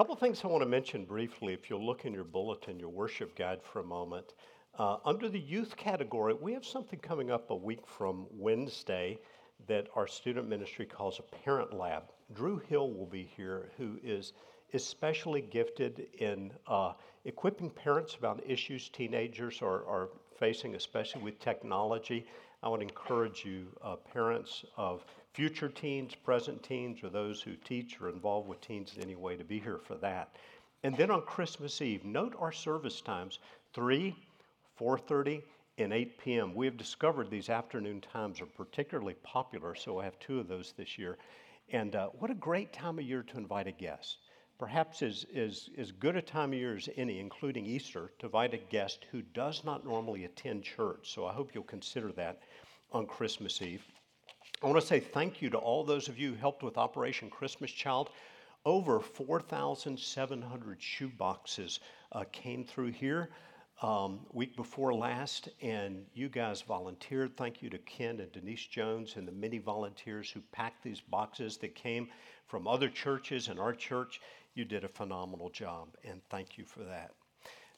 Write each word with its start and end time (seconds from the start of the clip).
couple 0.00 0.14
of 0.14 0.18
things 0.18 0.40
I 0.42 0.46
want 0.46 0.62
to 0.62 0.66
mention 0.66 1.04
briefly. 1.04 1.52
If 1.52 1.68
you'll 1.68 1.84
look 1.84 2.06
in 2.06 2.14
your 2.14 2.24
bulletin, 2.24 2.80
your 2.80 2.88
worship 2.88 3.36
guide 3.36 3.60
for 3.62 3.80
a 3.80 3.84
moment. 3.84 4.32
Uh, 4.78 4.96
under 5.04 5.28
the 5.28 5.38
youth 5.38 5.76
category, 5.76 6.32
we 6.32 6.54
have 6.54 6.64
something 6.64 6.98
coming 7.00 7.30
up 7.30 7.50
a 7.50 7.54
week 7.54 7.86
from 7.86 8.26
Wednesday 8.30 9.18
that 9.68 9.88
our 9.94 10.06
student 10.06 10.48
ministry 10.48 10.86
calls 10.86 11.18
a 11.18 11.36
parent 11.44 11.74
lab. 11.74 12.04
Drew 12.32 12.56
Hill 12.56 12.90
will 12.90 13.04
be 13.04 13.30
here, 13.36 13.72
who 13.76 13.98
is 14.02 14.32
especially 14.72 15.42
gifted 15.42 16.06
in 16.18 16.50
uh, 16.66 16.94
equipping 17.26 17.68
parents 17.68 18.14
about 18.14 18.42
issues 18.48 18.88
teenagers 18.88 19.60
are, 19.60 19.84
are, 19.84 20.08
facing, 20.38 20.76
especially 20.76 21.22
with 21.22 21.38
technology. 21.40 22.24
I 22.62 22.70
would 22.70 22.80
encourage 22.80 23.44
you, 23.44 23.66
uh, 23.84 23.96
parents 23.96 24.64
of 24.78 25.04
future 25.32 25.68
teens, 25.68 26.14
present 26.14 26.62
teens, 26.62 27.02
or 27.02 27.08
those 27.08 27.40
who 27.42 27.54
teach 27.56 28.00
or 28.00 28.08
involved 28.08 28.48
with 28.48 28.60
teens 28.60 28.94
in 28.96 29.02
any 29.02 29.16
way, 29.16 29.36
to 29.36 29.44
be 29.44 29.60
here 29.60 29.78
for 29.78 29.94
that. 29.96 30.36
And 30.82 30.96
then 30.96 31.10
on 31.10 31.22
Christmas 31.22 31.80
Eve, 31.82 32.04
note 32.04 32.34
our 32.38 32.52
service 32.52 33.00
times: 33.00 33.38
three, 33.72 34.16
4:30, 34.78 35.42
and 35.78 35.92
8 35.92 36.18
p.m. 36.18 36.54
We 36.54 36.66
have 36.66 36.76
discovered 36.76 37.30
these 37.30 37.48
afternoon 37.48 38.00
times 38.00 38.40
are 38.40 38.46
particularly 38.46 39.14
popular, 39.22 39.74
so 39.74 39.98
I 39.98 40.04
have 40.04 40.18
two 40.18 40.40
of 40.40 40.48
those 40.48 40.72
this 40.76 40.98
year. 40.98 41.18
And 41.72 41.94
uh, 41.94 42.08
what 42.18 42.30
a 42.30 42.34
great 42.34 42.72
time 42.72 42.98
of 42.98 43.04
year 43.04 43.22
to 43.22 43.38
invite 43.38 43.66
a 43.66 43.72
guest. 43.72 44.18
Perhaps 44.58 45.02
as, 45.02 45.24
as, 45.34 45.70
as 45.78 45.90
good 45.92 46.16
a 46.16 46.22
time 46.22 46.52
of 46.52 46.58
year 46.58 46.76
as 46.76 46.88
any, 46.96 47.18
including 47.18 47.64
Easter, 47.64 48.12
to 48.18 48.26
invite 48.26 48.52
a 48.52 48.58
guest 48.58 49.06
who 49.10 49.22
does 49.22 49.64
not 49.64 49.86
normally 49.86 50.24
attend 50.24 50.64
church. 50.64 51.14
So 51.14 51.24
I 51.24 51.32
hope 51.32 51.54
you'll 51.54 51.64
consider 51.64 52.12
that 52.12 52.42
on 52.92 53.06
Christmas 53.06 53.62
Eve. 53.62 53.86
I 54.62 54.66
want 54.66 54.80
to 54.80 54.86
say 54.86 55.00
thank 55.00 55.40
you 55.40 55.48
to 55.50 55.58
all 55.58 55.84
those 55.84 56.08
of 56.08 56.18
you 56.18 56.30
who 56.30 56.36
helped 56.36 56.62
with 56.62 56.76
Operation 56.76 57.30
Christmas 57.30 57.70
Child. 57.70 58.10
Over 58.66 59.00
4,700 59.00 60.82
shoe 60.82 61.08
boxes 61.08 61.80
uh, 62.12 62.24
came 62.30 62.64
through 62.64 62.92
here 62.92 63.30
um, 63.82 64.20
week 64.32 64.56
before 64.56 64.92
last, 64.92 65.48
and 65.62 66.04
you 66.12 66.28
guys 66.28 66.60
volunteered. 66.62 67.36
Thank 67.36 67.62
you 67.62 67.70
to 67.70 67.78
Ken 67.78 68.20
and 68.20 68.30
Denise 68.32 68.66
Jones 68.66 69.14
and 69.16 69.26
the 69.26 69.32
many 69.32 69.58
volunteers 69.58 70.30
who 70.30 70.40
packed 70.52 70.82
these 70.82 71.00
boxes 71.00 71.56
that 71.58 71.74
came 71.74 72.08
from 72.46 72.68
other 72.68 72.88
churches 72.88 73.48
and 73.48 73.58
our 73.58 73.72
church. 73.72 74.20
You 74.54 74.64
did 74.64 74.84
a 74.84 74.88
phenomenal 74.88 75.48
job, 75.48 75.88
and 76.04 76.20
thank 76.28 76.58
you 76.58 76.64
for 76.64 76.80
that. 76.80 77.12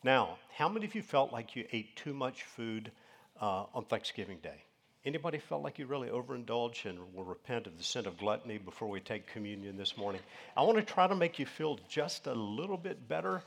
Now, 0.03 0.39
how 0.57 0.69
many 0.69 0.87
of 0.87 0.95
you 0.97 1.03
felt 1.03 1.33
like 1.33 1.55
you 1.55 1.65
ate 1.71 1.95
too 1.95 2.13
much 2.13 2.43
food 2.43 2.91
uh, 3.41 3.67
on 3.73 3.85
Thanksgiving 3.85 4.39
Day? 4.43 4.65
Anybody 5.05 5.39
felt 5.39 5.65
like 5.65 5.81
you 5.81 5.87
really 5.87 6.11
overindulged 6.11 6.87
and 6.87 6.97
will 7.13 7.25
repent 7.25 7.67
of 7.67 7.77
the 7.77 7.83
sin 7.83 8.07
of 8.07 8.17
gluttony 8.19 8.57
before 8.57 8.89
we 8.89 9.01
take 9.01 9.27
communion 9.27 9.77
this 9.77 9.97
morning? 9.97 10.21
I 10.57 10.63
want 10.63 10.79
to 10.79 10.85
try 10.85 11.09
to 11.09 11.17
make 11.17 11.41
you 11.41 11.47
feel 11.47 11.81
just 11.89 12.29
a 12.29 12.33
little 12.33 12.77
bit 12.77 13.09
better 13.09 13.43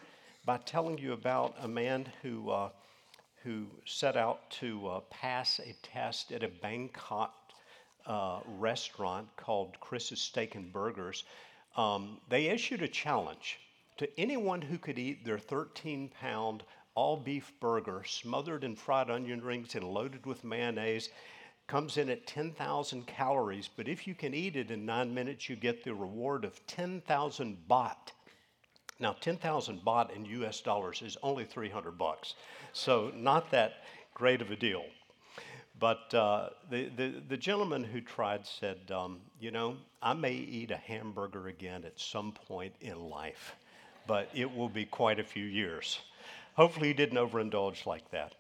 by 0.45 0.58
telling 0.58 0.97
you 0.97 1.14
about 1.14 1.56
a 1.62 1.67
man 1.67 2.09
who, 2.22 2.50
uh, 2.50 2.70
who 3.42 3.67
set 3.86 4.17
out 4.17 4.50
to 4.52 4.86
uh, 4.86 5.00
pass 5.09 5.59
a 5.59 5.73
test 5.81 6.34
at 6.34 6.44
a 6.44 6.50
Bangkok 6.50 7.34
uh, 8.06 8.42
restaurant 8.59 9.30
called 9.38 9.80
Chris's 9.80 10.19
Steak 10.19 10.56
and 10.56 10.73
Burgers. 10.73 11.23
Um, 11.78 12.17
they 12.28 12.47
issued 12.47 12.81
a 12.81 12.88
challenge 12.90 13.59
to 13.95 14.09
anyone 14.19 14.62
who 14.62 14.78
could 14.78 15.00
eat 15.00 15.23
their 15.23 15.40
13 15.40 16.12
pound 16.19 16.64
all 16.95 17.16
beef 17.16 17.53
burger 17.62 18.03
smothered 18.06 18.66
in 18.66 18.75
fried 18.75 19.09
onion 19.09 19.42
rings 19.42 19.73
and 19.75 19.86
loaded 19.86 20.25
with 20.25 20.44
mayonnaise. 20.44 21.09
Comes 21.68 21.98
in 21.98 22.10
at 22.10 22.28
10,000 22.28 23.08
calories, 23.08 23.70
but 23.76 23.88
if 23.88 24.06
you 24.06 24.14
can 24.14 24.34
eat 24.34 24.56
it 24.56 24.70
in 24.70 24.86
nine 24.86 25.14
minutes, 25.14 25.50
you 25.50 25.56
get 25.56 25.84
the 25.84 25.96
reward 25.96 26.46
of 26.46 26.66
10,000 26.68 27.58
baht. 27.68 28.12
Now, 29.00 29.14
10,000 29.14 29.82
baht 29.84 30.16
in 30.16 30.26
US 30.26 30.62
dollars 30.62 31.02
is 31.02 31.18
only 31.24 31.44
300 31.44 31.98
bucks, 31.98 32.36
so 32.72 33.12
not 33.16 33.50
that 33.52 33.84
great 34.14 34.42
of 34.42 34.52
a 34.52 34.56
deal. 34.56 34.86
But 35.80 36.14
uh, 36.14 36.50
the, 36.70 36.90
the, 36.96 37.22
the, 37.28 37.36
gentleman 37.36 37.84
who 37.84 38.00
tried 38.00 38.46
said, 38.46 38.92
um, 38.92 39.20
You 39.40 39.52
know, 39.52 39.75
I 40.02 40.14
may 40.14 40.34
eat 40.34 40.72
a 40.72 40.78
hamburger 40.78 41.48
again 41.48 41.84
at 41.84 42.00
some 42.00 42.31
point 42.31 42.74
in 42.80 43.09
life, 43.09 43.56
but 44.08 44.30
it 44.34 44.56
will 44.56 44.70
be 44.70 44.86
quite 44.86 45.20
a 45.20 45.24
few 45.24 45.44
years. 45.44 46.00
Hopefully, 46.54 46.88
he 46.88 46.94
didn't 46.94 47.18
overindulge 47.18 47.86
like 47.86 48.09
that. 48.12 48.36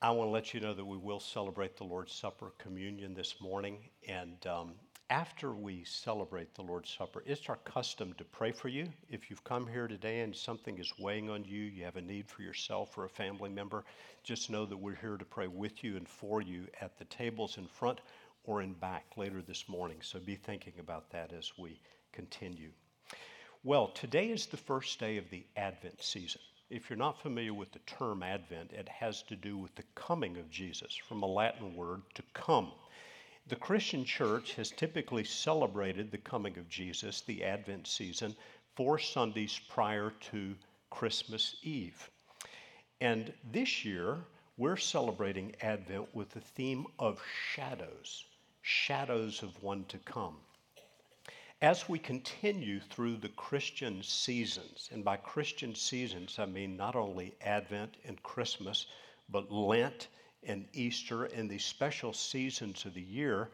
I 0.00 0.12
want 0.12 0.28
to 0.28 0.32
let 0.32 0.54
you 0.54 0.60
know 0.60 0.74
that 0.74 0.84
we 0.84 0.96
will 0.96 1.18
celebrate 1.18 1.76
the 1.76 1.82
Lord's 1.82 2.12
Supper 2.12 2.52
communion 2.58 3.14
this 3.14 3.40
morning, 3.40 3.78
and 4.06 4.46
um, 4.46 4.74
after 5.10 5.52
we 5.52 5.82
celebrate 5.82 6.54
the 6.54 6.62
Lord's 6.62 6.94
Supper, 6.96 7.24
it's 7.26 7.48
our 7.48 7.56
custom 7.64 8.12
to 8.12 8.22
pray 8.22 8.52
for 8.52 8.68
you. 8.68 8.86
If 9.10 9.28
you've 9.28 9.42
come 9.42 9.66
here 9.66 9.88
today 9.88 10.20
and 10.20 10.36
something 10.36 10.78
is 10.78 10.92
weighing 11.00 11.28
on 11.30 11.44
you, 11.44 11.62
you 11.62 11.82
have 11.82 11.96
a 11.96 12.00
need 12.00 12.28
for 12.28 12.42
yourself 12.42 12.96
or 12.96 13.06
a 13.06 13.08
family 13.08 13.50
member, 13.50 13.84
just 14.22 14.50
know 14.50 14.64
that 14.66 14.76
we're 14.76 14.94
here 14.94 15.16
to 15.16 15.24
pray 15.24 15.48
with 15.48 15.82
you 15.82 15.96
and 15.96 16.08
for 16.08 16.40
you 16.42 16.68
at 16.80 16.96
the 16.96 17.04
tables 17.06 17.58
in 17.58 17.66
front 17.66 18.00
or 18.44 18.62
in 18.62 18.74
back 18.74 19.04
later 19.16 19.42
this 19.42 19.68
morning. 19.68 19.98
So 20.00 20.20
be 20.20 20.36
thinking 20.36 20.74
about 20.78 21.10
that 21.10 21.32
as 21.32 21.50
we 21.58 21.80
continue. 22.12 22.70
Well, 23.64 23.88
today 23.88 24.28
is 24.28 24.46
the 24.46 24.58
first 24.58 25.00
day 25.00 25.16
of 25.16 25.28
the 25.30 25.44
Advent 25.56 26.00
season. 26.04 26.40
If 26.70 26.90
you're 26.90 26.98
not 26.98 27.22
familiar 27.22 27.54
with 27.54 27.72
the 27.72 27.78
term 27.80 28.22
Advent, 28.22 28.72
it 28.72 28.88
has 28.90 29.22
to 29.22 29.36
do 29.36 29.56
with 29.56 29.74
the 29.74 29.84
coming 29.94 30.36
of 30.36 30.50
Jesus, 30.50 30.94
from 30.94 31.22
a 31.22 31.26
Latin 31.26 31.74
word 31.74 32.02
to 32.14 32.22
come. 32.34 32.72
The 33.46 33.56
Christian 33.56 34.04
church 34.04 34.52
has 34.54 34.70
typically 34.70 35.24
celebrated 35.24 36.10
the 36.10 36.18
coming 36.18 36.58
of 36.58 36.68
Jesus, 36.68 37.22
the 37.22 37.42
Advent 37.42 37.86
season, 37.86 38.36
four 38.76 38.98
Sundays 38.98 39.58
prior 39.70 40.12
to 40.30 40.54
Christmas 40.90 41.56
Eve. 41.62 42.10
And 43.00 43.32
this 43.50 43.86
year, 43.86 44.18
we're 44.58 44.76
celebrating 44.76 45.54
Advent 45.62 46.14
with 46.14 46.28
the 46.30 46.40
theme 46.40 46.86
of 46.98 47.22
shadows, 47.54 48.26
shadows 48.60 49.42
of 49.42 49.62
one 49.62 49.84
to 49.86 49.96
come. 49.98 50.36
As 51.60 51.88
we 51.88 51.98
continue 51.98 52.78
through 52.78 53.16
the 53.16 53.30
Christian 53.30 54.04
seasons, 54.04 54.88
and 54.92 55.04
by 55.04 55.16
Christian 55.16 55.74
seasons, 55.74 56.38
I 56.38 56.46
mean 56.46 56.76
not 56.76 56.94
only 56.94 57.34
Advent 57.40 57.96
and 58.04 58.22
Christmas, 58.22 58.86
but 59.28 59.50
Lent 59.50 60.06
and 60.44 60.68
Easter 60.72 61.24
and 61.24 61.50
these 61.50 61.64
special 61.64 62.12
seasons 62.12 62.84
of 62.84 62.94
the 62.94 63.02
year, 63.02 63.50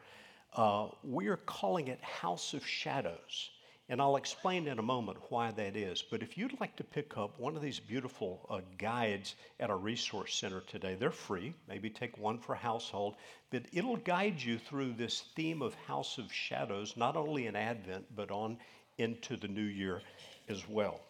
uh, 0.52 0.88
we 1.02 1.28
are 1.28 1.38
calling 1.38 1.88
it 1.88 2.02
House 2.02 2.52
of 2.52 2.66
Shadows. 2.66 3.48
And 3.88 4.00
I'll 4.00 4.16
explain 4.16 4.66
in 4.66 4.78
a 4.78 4.82
moment 4.82 5.18
why 5.28 5.50
that 5.50 5.76
is. 5.76 6.02
But 6.02 6.22
if 6.22 6.38
you'd 6.38 6.58
like 6.60 6.74
to 6.76 6.84
pick 6.84 7.18
up 7.18 7.38
one 7.38 7.54
of 7.54 7.62
these 7.62 7.78
beautiful 7.78 8.46
uh, 8.48 8.60
guides 8.78 9.34
at 9.60 9.68
our 9.68 9.76
resource 9.76 10.34
center 10.34 10.62
today, 10.62 10.94
they're 10.94 11.10
free. 11.10 11.52
Maybe 11.68 11.90
take 11.90 12.16
one 12.16 12.38
for 12.38 12.54
household. 12.54 13.16
But 13.50 13.64
it'll 13.72 13.98
guide 13.98 14.40
you 14.40 14.58
through 14.58 14.94
this 14.94 15.24
theme 15.36 15.60
of 15.60 15.74
House 15.74 16.16
of 16.16 16.32
Shadows, 16.32 16.96
not 16.96 17.16
only 17.16 17.46
in 17.46 17.56
Advent, 17.56 18.06
but 18.16 18.30
on 18.30 18.56
into 18.96 19.36
the 19.36 19.48
new 19.48 19.62
year 19.62 20.00
as 20.48 20.66
well. 20.68 21.00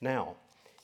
Now, 0.00 0.36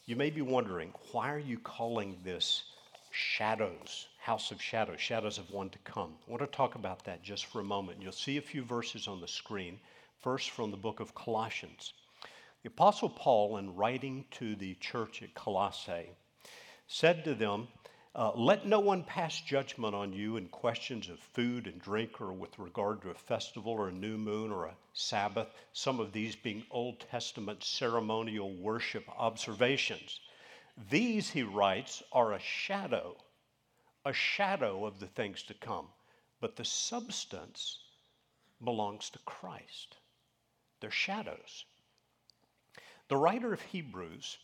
you 0.06 0.16
may 0.16 0.31
be 0.31 0.42
wondering, 0.42 0.92
why 1.12 1.31
are 1.32 1.38
you 1.38 1.58
calling 1.58 2.19
this 2.25 2.64
shadows, 3.10 4.08
house 4.19 4.50
of 4.50 4.62
shadows, 4.62 5.00
shadows 5.00 5.38
of 5.38 5.50
one 5.50 5.70
to 5.70 5.78
come. 5.78 6.14
I 6.26 6.31
want 6.31 6.42
to 6.42 6.47
talk 6.47 6.75
about 6.75 7.04
that 7.04 7.22
just 7.22 7.47
for 7.47 7.60
a 7.60 7.64
moment. 7.64 7.98
You'll 8.00 8.12
see 8.12 8.37
a 8.37 8.42
few 8.42 8.62
verses 8.62 9.08
on 9.08 9.20
the 9.20 9.28
screen. 9.28 9.81
First, 10.20 10.50
from 10.50 10.70
the 10.70 10.76
book 10.76 11.00
of 11.00 11.14
Colossians. 11.14 11.92
The 12.62 12.69
Apostle 12.69 13.08
Paul, 13.08 13.56
in 13.56 13.75
writing 13.75 14.25
to 14.32 14.54
the 14.54 14.75
church 14.75 15.22
at 15.22 15.34
Colossae, 15.34 16.10
said 16.86 17.25
to 17.25 17.34
them, 17.34 17.69
uh, 18.14 18.32
Let 18.34 18.66
no 18.66 18.81
one 18.81 19.04
pass 19.04 19.41
judgment 19.41 19.94
on 19.94 20.12
you 20.12 20.36
in 20.36 20.48
questions 20.48 21.08
of 21.08 21.19
food 21.19 21.66
and 21.66 21.81
drink 21.81 22.20
or 22.20 22.32
with 22.32 22.58
regard 22.58 23.03
to 23.03 23.10
a 23.10 23.14
festival 23.14 23.72
or 23.72 23.88
a 23.88 23.92
new 23.92 24.19
moon 24.19 24.50
or 24.50 24.66
a 24.66 24.76
Sabbath, 24.92 25.48
some 25.72 26.00
of 26.00 26.12
these 26.12 26.37
being 26.37 26.64
Old 26.70 27.00
Testament 27.00 27.64
ceremonial 27.64 28.52
worship 28.55 29.05
observations 29.19 30.20
these, 30.88 31.31
he 31.31 31.43
writes, 31.43 32.02
are 32.12 32.32
a 32.32 32.38
shadow, 32.38 33.16
a 34.05 34.12
shadow 34.12 34.87
of 34.87 34.99
the 34.99 35.08
things 35.08 35.43
to 35.44 35.55
come, 35.55 35.88
but 36.40 36.56
the 36.56 36.64
substance 36.64 37.81
belongs 38.64 39.11
to 39.11 39.19
Christ. 39.20 39.99
They're 40.81 40.91
shadows. 40.91 41.65
The 43.09 43.17
writer 43.17 43.53
of 43.53 43.61
Hebrews, 43.61 44.38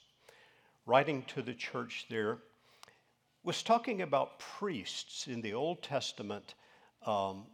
writing 0.87 1.23
to 1.29 1.43
the 1.43 1.55
church 1.55 2.07
there, 2.11 2.39
was 3.43 3.63
talking 3.63 4.03
about 4.03 4.39
priests 4.39 5.29
in 5.29 5.41
the 5.41 5.55
Old 5.55 5.83
Testament 5.83 6.55
um, 7.07 7.45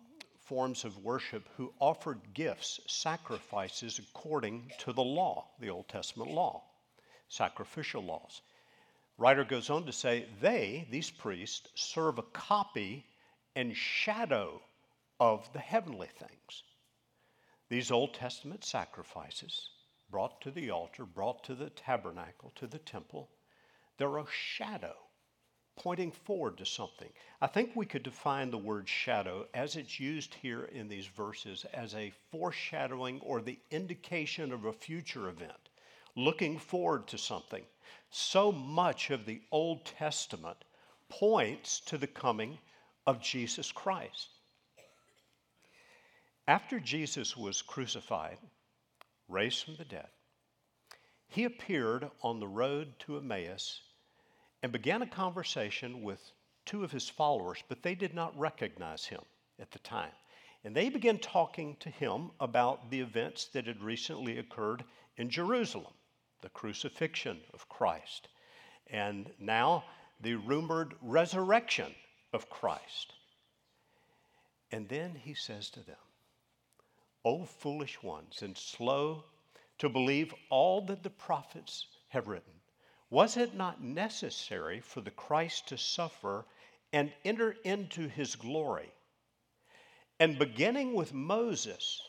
forms 0.45 0.85
of 0.85 0.99
worship 0.99 1.49
who 1.57 1.73
offered 1.79 2.21
gifts, 2.35 2.81
sacrifices 2.87 3.99
according 3.99 4.71
to 4.79 4.93
the 4.93 5.03
law, 5.03 5.47
the 5.61 5.71
Old 5.71 5.89
Testament 5.89 6.31
law, 6.31 6.63
sacrificial 7.29 8.03
laws. 8.03 8.41
Writer 9.19 9.45
goes 9.45 9.71
on 9.71 9.85
to 9.87 9.93
say, 9.93 10.27
they, 10.41 10.89
these 10.91 11.11
priests, 11.11 11.69
serve 11.75 12.19
a 12.19 12.23
copy 12.23 13.05
and 13.55 13.77
shadow 13.77 14.61
of 15.21 15.49
the 15.53 15.59
heavenly 15.59 16.09
things. 16.19 16.63
These 17.73 17.91
Old 17.91 18.13
Testament 18.13 18.67
sacrifices 18.67 19.71
brought 20.11 20.43
to 20.43 20.51
the 20.51 20.69
altar, 20.69 21.07
brought 21.07 21.43
to 21.45 21.55
the 21.55 21.71
tabernacle, 21.71 22.53
to 22.57 22.67
the 22.67 22.77
temple, 22.77 23.31
they're 23.97 24.19
a 24.19 24.27
shadow 24.31 24.95
pointing 25.75 26.13
forward 26.13 26.59
to 26.59 26.67
something. 26.67 27.09
I 27.41 27.47
think 27.47 27.75
we 27.75 27.87
could 27.87 28.03
define 28.03 28.51
the 28.51 28.59
word 28.59 28.91
shadow 28.91 29.47
as 29.55 29.77
it's 29.77 29.99
used 29.99 30.35
here 30.35 30.65
in 30.65 30.87
these 30.87 31.07
verses 31.07 31.65
as 31.73 31.95
a 31.95 32.13
foreshadowing 32.31 33.23
or 33.23 33.41
the 33.41 33.59
indication 33.71 34.53
of 34.53 34.67
a 34.67 34.73
future 34.75 35.31
event, 35.31 35.71
looking 36.15 36.59
forward 36.59 37.07
to 37.07 37.17
something. 37.17 37.65
So 38.11 38.53
much 38.53 39.09
of 39.09 39.25
the 39.25 39.41
Old 39.51 39.87
Testament 39.87 40.67
points 41.09 41.81
to 41.87 41.97
the 41.97 42.07
coming 42.07 42.59
of 43.07 43.23
Jesus 43.23 43.73
Christ. 43.73 44.29
After 46.49 46.81
Jesus 46.81 47.37
was 47.37 47.63
crucified, 47.63 48.39
raised 49.29 49.65
from 49.65 49.77
the 49.77 49.85
dead, 49.85 50.09
he 51.29 51.45
appeared 51.45 52.11
on 52.21 52.41
the 52.41 52.49
road 52.49 52.99
to 53.01 53.17
Emmaus 53.17 53.81
and 54.63 54.73
began 54.73 55.03
a 55.03 55.07
conversation 55.07 56.03
with 56.03 56.33
two 56.65 56.85
of 56.85 56.93
his 56.93 57.09
followers, 57.09 57.63
but 57.69 57.83
they 57.83 57.95
did 57.95 58.15
not 58.15 58.37
recognize 58.39 59.05
him 59.05 59.23
at 59.59 59.71
the 59.71 59.79
time. 59.81 60.13
And 60.65 60.75
they 60.75 60.89
began 60.89 61.19
talking 61.19 61.77
to 61.77 61.91
him 61.91 62.31
about 62.41 62.91
the 62.91 63.01
events 63.01 63.47
that 63.47 63.67
had 63.67 63.81
recently 63.81 64.39
occurred 64.39 64.85
in 65.17 65.31
Jerusalem 65.31 65.95
the 66.41 66.49
crucifixion 66.51 67.41
of 67.55 67.69
Christ, 67.69 68.29
and 68.89 69.33
now 69.39 69.85
the 70.21 70.35
rumored 70.35 70.95
resurrection 71.01 71.95
of 72.33 72.51
Christ. 72.51 73.13
And 74.73 74.89
then 74.89 75.15
he 75.15 75.35
says 75.35 75.71
to 75.71 75.81
them, 75.81 75.97
O 77.25 77.45
foolish 77.45 78.03
ones, 78.03 78.43
and 78.43 78.57
slow 78.57 79.25
to 79.79 79.89
believe 79.89 80.35
all 80.51 80.81
that 80.87 81.03
the 81.03 81.11
prophets 81.11 81.87
have 82.09 82.29
written. 82.29 82.53
Was 83.11 83.37
it 83.37 83.55
not 83.55 83.83
necessary 83.83 84.81
for 84.81 85.01
the 85.01 85.11
Christ 85.11 85.69
to 85.69 85.79
suffer 85.79 86.47
and 86.93 87.13
enter 87.25 87.57
into 87.65 88.09
his 88.09 88.37
glory? 88.37 88.91
And 90.19 90.39
beginning 90.39 90.95
with 90.95 91.13
Moses 91.13 92.01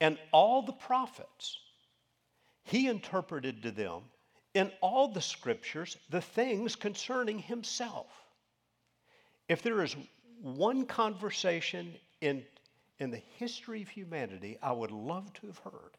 and 0.00 0.18
all 0.32 0.62
the 0.62 0.72
prophets, 0.72 1.58
he 2.64 2.88
interpreted 2.88 3.62
to 3.62 3.70
them 3.70 4.02
in 4.54 4.70
all 4.80 5.08
the 5.08 5.20
scriptures 5.20 5.96
the 6.10 6.20
things 6.20 6.76
concerning 6.76 7.38
himself. 7.38 8.08
If 9.48 9.62
there 9.62 9.82
is 9.82 9.96
one 10.40 10.86
conversation 10.86 11.94
in, 12.20 12.44
in 13.02 13.10
the 13.10 13.22
history 13.36 13.82
of 13.82 13.88
humanity 13.88 14.56
I 14.62 14.72
would 14.72 14.92
love 14.92 15.32
to 15.34 15.48
have 15.48 15.58
heard, 15.58 15.96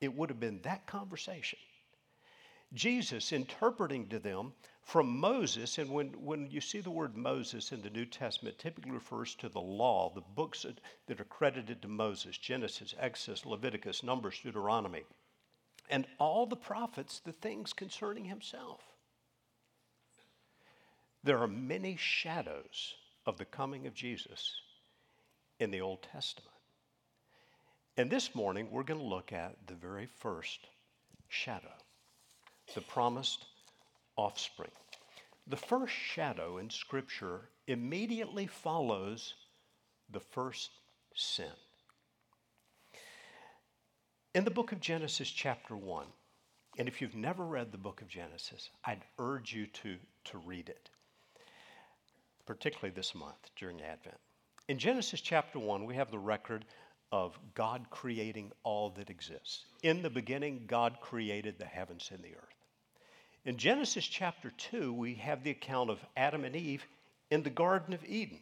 it 0.00 0.14
would 0.14 0.28
have 0.28 0.40
been 0.40 0.60
that 0.62 0.86
conversation. 0.86 1.58
Jesus 2.74 3.32
interpreting 3.32 4.08
to 4.08 4.18
them 4.18 4.52
from 4.82 5.20
Moses, 5.20 5.78
and 5.78 5.88
when, 5.88 6.08
when 6.22 6.50
you 6.50 6.60
see 6.60 6.80
the 6.80 6.90
word 6.90 7.16
Moses 7.16 7.70
in 7.70 7.80
the 7.80 7.90
New 7.90 8.04
Testament, 8.04 8.58
typically 8.58 8.90
refers 8.90 9.36
to 9.36 9.48
the 9.48 9.60
law, 9.60 10.12
the 10.14 10.20
books 10.20 10.62
that, 10.62 10.80
that 11.06 11.20
are 11.20 11.24
credited 11.24 11.80
to 11.82 11.88
Moses 11.88 12.36
Genesis, 12.36 12.94
Exodus, 12.98 13.46
Leviticus, 13.46 14.02
Numbers, 14.02 14.40
Deuteronomy, 14.42 15.04
and 15.90 16.06
all 16.18 16.44
the 16.44 16.56
prophets, 16.56 17.20
the 17.20 17.32
things 17.32 17.72
concerning 17.72 18.24
himself. 18.24 18.80
There 21.22 21.38
are 21.38 21.48
many 21.48 21.96
shadows 21.96 22.94
of 23.26 23.38
the 23.38 23.44
coming 23.44 23.86
of 23.86 23.94
Jesus 23.94 24.56
in 25.58 25.70
the 25.70 25.80
Old 25.80 26.02
Testament. 26.02 26.50
And 27.96 28.10
this 28.10 28.34
morning, 28.34 28.68
we're 28.70 28.82
going 28.82 29.00
to 29.00 29.06
look 29.06 29.32
at 29.32 29.56
the 29.66 29.74
very 29.74 30.06
first 30.06 30.66
shadow 31.28 31.72
the 32.74 32.80
promised 32.80 33.44
offspring. 34.16 34.70
The 35.46 35.56
first 35.56 35.94
shadow 35.94 36.58
in 36.58 36.68
Scripture 36.68 37.48
immediately 37.68 38.46
follows 38.46 39.34
the 40.10 40.20
first 40.20 40.70
sin. 41.14 41.52
In 44.34 44.44
the 44.44 44.50
book 44.50 44.72
of 44.72 44.80
Genesis, 44.80 45.30
chapter 45.30 45.76
1, 45.76 46.06
and 46.78 46.88
if 46.88 47.00
you've 47.00 47.14
never 47.14 47.44
read 47.44 47.72
the 47.72 47.78
book 47.78 48.02
of 48.02 48.08
Genesis, 48.08 48.68
I'd 48.84 49.04
urge 49.18 49.54
you 49.54 49.66
to, 49.68 49.96
to 50.24 50.38
read 50.38 50.68
it, 50.68 50.90
particularly 52.44 52.94
this 52.94 53.14
month 53.14 53.50
during 53.56 53.80
Advent. 53.80 54.18
In 54.68 54.78
Genesis 54.78 55.20
chapter 55.20 55.60
1, 55.60 55.84
we 55.84 55.94
have 55.94 56.10
the 56.10 56.18
record 56.18 56.64
of 57.12 57.38
God 57.54 57.86
creating 57.90 58.50
all 58.64 58.90
that 58.90 59.10
exists. 59.10 59.64
In 59.84 60.02
the 60.02 60.10
beginning, 60.10 60.64
God 60.66 60.98
created 61.00 61.56
the 61.58 61.64
heavens 61.64 62.10
and 62.12 62.22
the 62.22 62.34
earth. 62.34 62.56
In 63.44 63.56
Genesis 63.56 64.04
chapter 64.04 64.50
2, 64.50 64.92
we 64.92 65.14
have 65.14 65.44
the 65.44 65.50
account 65.50 65.90
of 65.90 66.04
Adam 66.16 66.44
and 66.44 66.56
Eve 66.56 66.84
in 67.30 67.44
the 67.44 67.50
Garden 67.50 67.94
of 67.94 68.04
Eden. 68.04 68.40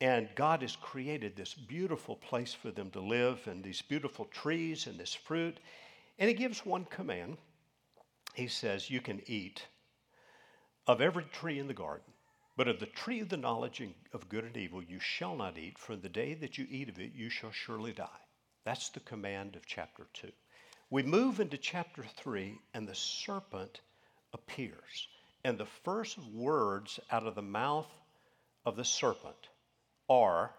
And 0.00 0.28
God 0.34 0.62
has 0.62 0.74
created 0.74 1.36
this 1.36 1.54
beautiful 1.54 2.16
place 2.16 2.52
for 2.52 2.72
them 2.72 2.90
to 2.90 3.00
live, 3.00 3.46
and 3.46 3.62
these 3.62 3.82
beautiful 3.82 4.24
trees 4.26 4.88
and 4.88 4.98
this 4.98 5.14
fruit. 5.14 5.58
And 6.18 6.28
He 6.28 6.34
gives 6.34 6.66
one 6.66 6.84
command. 6.86 7.36
He 8.34 8.48
says, 8.48 8.90
You 8.90 9.00
can 9.00 9.22
eat 9.26 9.64
of 10.88 11.00
every 11.00 11.24
tree 11.24 11.60
in 11.60 11.68
the 11.68 11.74
garden, 11.74 12.12
but 12.58 12.66
of 12.66 12.80
the 12.80 12.86
tree 12.86 13.20
of 13.20 13.28
the 13.28 13.36
knowledge 13.36 13.80
of 14.12 14.28
good 14.28 14.42
and 14.42 14.56
evil 14.56 14.82
you 14.82 14.98
shall 14.98 15.36
not 15.36 15.56
eat, 15.56 15.78
for 15.78 15.94
the 15.94 16.08
day 16.08 16.34
that 16.34 16.58
you 16.58 16.66
eat 16.68 16.88
of 16.88 16.98
it 16.98 17.12
you 17.14 17.30
shall 17.30 17.52
surely 17.52 17.92
die. 17.92 18.08
That's 18.64 18.88
the 18.88 18.98
command 18.98 19.54
of 19.54 19.64
chapter 19.64 20.08
2. 20.14 20.28
We 20.90 21.04
move 21.04 21.38
into 21.38 21.56
chapter 21.56 22.04
3, 22.16 22.58
and 22.74 22.88
the 22.88 22.96
serpent 22.96 23.80
appears. 24.32 25.06
And 25.44 25.56
the 25.56 25.68
first 25.84 26.18
words 26.18 26.98
out 27.12 27.28
of 27.28 27.36
the 27.36 27.42
mouth 27.42 27.86
of 28.66 28.74
the 28.74 28.84
serpent 28.84 29.48
are 30.10 30.52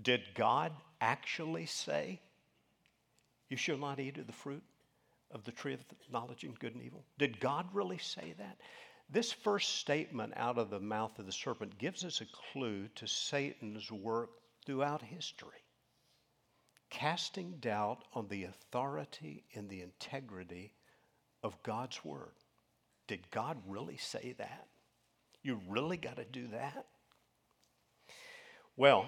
Did 0.00 0.22
God 0.36 0.70
actually 1.00 1.66
say, 1.66 2.20
You 3.48 3.56
shall 3.56 3.78
not 3.78 3.98
eat 3.98 4.18
of 4.18 4.28
the 4.28 4.32
fruit 4.32 4.62
of 5.32 5.42
the 5.42 5.50
tree 5.50 5.74
of 5.74 5.80
knowledge 6.12 6.44
of 6.44 6.60
good 6.60 6.76
and 6.76 6.84
evil? 6.84 7.04
Did 7.18 7.40
God 7.40 7.66
really 7.72 7.98
say 7.98 8.34
that? 8.38 8.58
This 9.08 9.32
first 9.32 9.76
statement 9.76 10.32
out 10.36 10.58
of 10.58 10.70
the 10.70 10.80
mouth 10.80 11.18
of 11.18 11.26
the 11.26 11.32
serpent 11.32 11.78
gives 11.78 12.04
us 12.04 12.20
a 12.20 12.52
clue 12.52 12.88
to 12.96 13.06
Satan's 13.06 13.90
work 13.90 14.30
throughout 14.64 15.02
history 15.02 15.64
casting 16.94 17.56
doubt 17.60 17.98
on 18.12 18.28
the 18.28 18.44
authority 18.44 19.42
and 19.54 19.68
the 19.68 19.82
integrity 19.82 20.72
of 21.42 21.60
God's 21.64 22.04
Word. 22.04 22.34
Did 23.08 23.28
God 23.32 23.58
really 23.66 23.96
say 23.96 24.34
that? 24.38 24.68
You 25.42 25.60
really 25.68 25.96
got 25.96 26.16
to 26.16 26.24
do 26.24 26.46
that? 26.48 26.86
Well, 28.76 29.06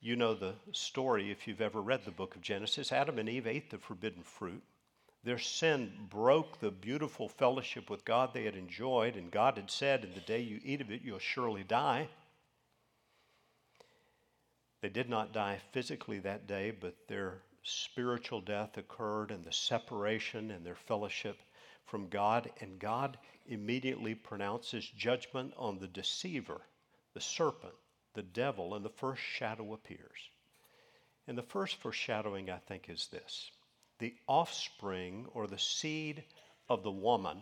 you 0.00 0.14
know 0.14 0.34
the 0.34 0.54
story 0.70 1.32
if 1.32 1.48
you've 1.48 1.60
ever 1.60 1.82
read 1.82 2.04
the 2.04 2.12
book 2.12 2.36
of 2.36 2.42
Genesis. 2.42 2.92
Adam 2.92 3.18
and 3.18 3.28
Eve 3.28 3.48
ate 3.48 3.70
the 3.70 3.78
forbidden 3.78 4.22
fruit. 4.22 4.62
Their 5.26 5.40
sin 5.40 6.06
broke 6.08 6.60
the 6.60 6.70
beautiful 6.70 7.28
fellowship 7.28 7.90
with 7.90 8.04
God 8.04 8.32
they 8.32 8.44
had 8.44 8.54
enjoyed, 8.54 9.16
and 9.16 9.28
God 9.28 9.56
had 9.56 9.72
said, 9.72 10.04
In 10.04 10.14
the 10.14 10.20
day 10.20 10.38
you 10.38 10.60
eat 10.62 10.80
of 10.80 10.92
it, 10.92 11.02
you'll 11.02 11.18
surely 11.18 11.64
die. 11.64 12.06
They 14.82 14.88
did 14.88 15.10
not 15.10 15.32
die 15.32 15.58
physically 15.72 16.20
that 16.20 16.46
day, 16.46 16.70
but 16.70 17.08
their 17.08 17.42
spiritual 17.64 18.40
death 18.40 18.78
occurred 18.78 19.32
and 19.32 19.44
the 19.44 19.50
separation 19.50 20.52
and 20.52 20.64
their 20.64 20.76
fellowship 20.76 21.42
from 21.86 22.08
God. 22.08 22.48
And 22.60 22.78
God 22.78 23.18
immediately 23.46 24.14
pronounces 24.14 24.88
judgment 24.96 25.54
on 25.56 25.80
the 25.80 25.88
deceiver, 25.88 26.60
the 27.14 27.20
serpent, 27.20 27.74
the 28.14 28.22
devil, 28.22 28.76
and 28.76 28.84
the 28.84 28.90
first 28.90 29.22
shadow 29.22 29.72
appears. 29.72 30.30
And 31.26 31.36
the 31.36 31.42
first 31.42 31.74
foreshadowing, 31.82 32.48
I 32.48 32.58
think, 32.58 32.88
is 32.88 33.08
this 33.08 33.50
the 33.98 34.14
offspring 34.26 35.26
or 35.32 35.46
the 35.46 35.58
seed 35.58 36.24
of 36.68 36.82
the 36.82 36.90
woman 36.90 37.38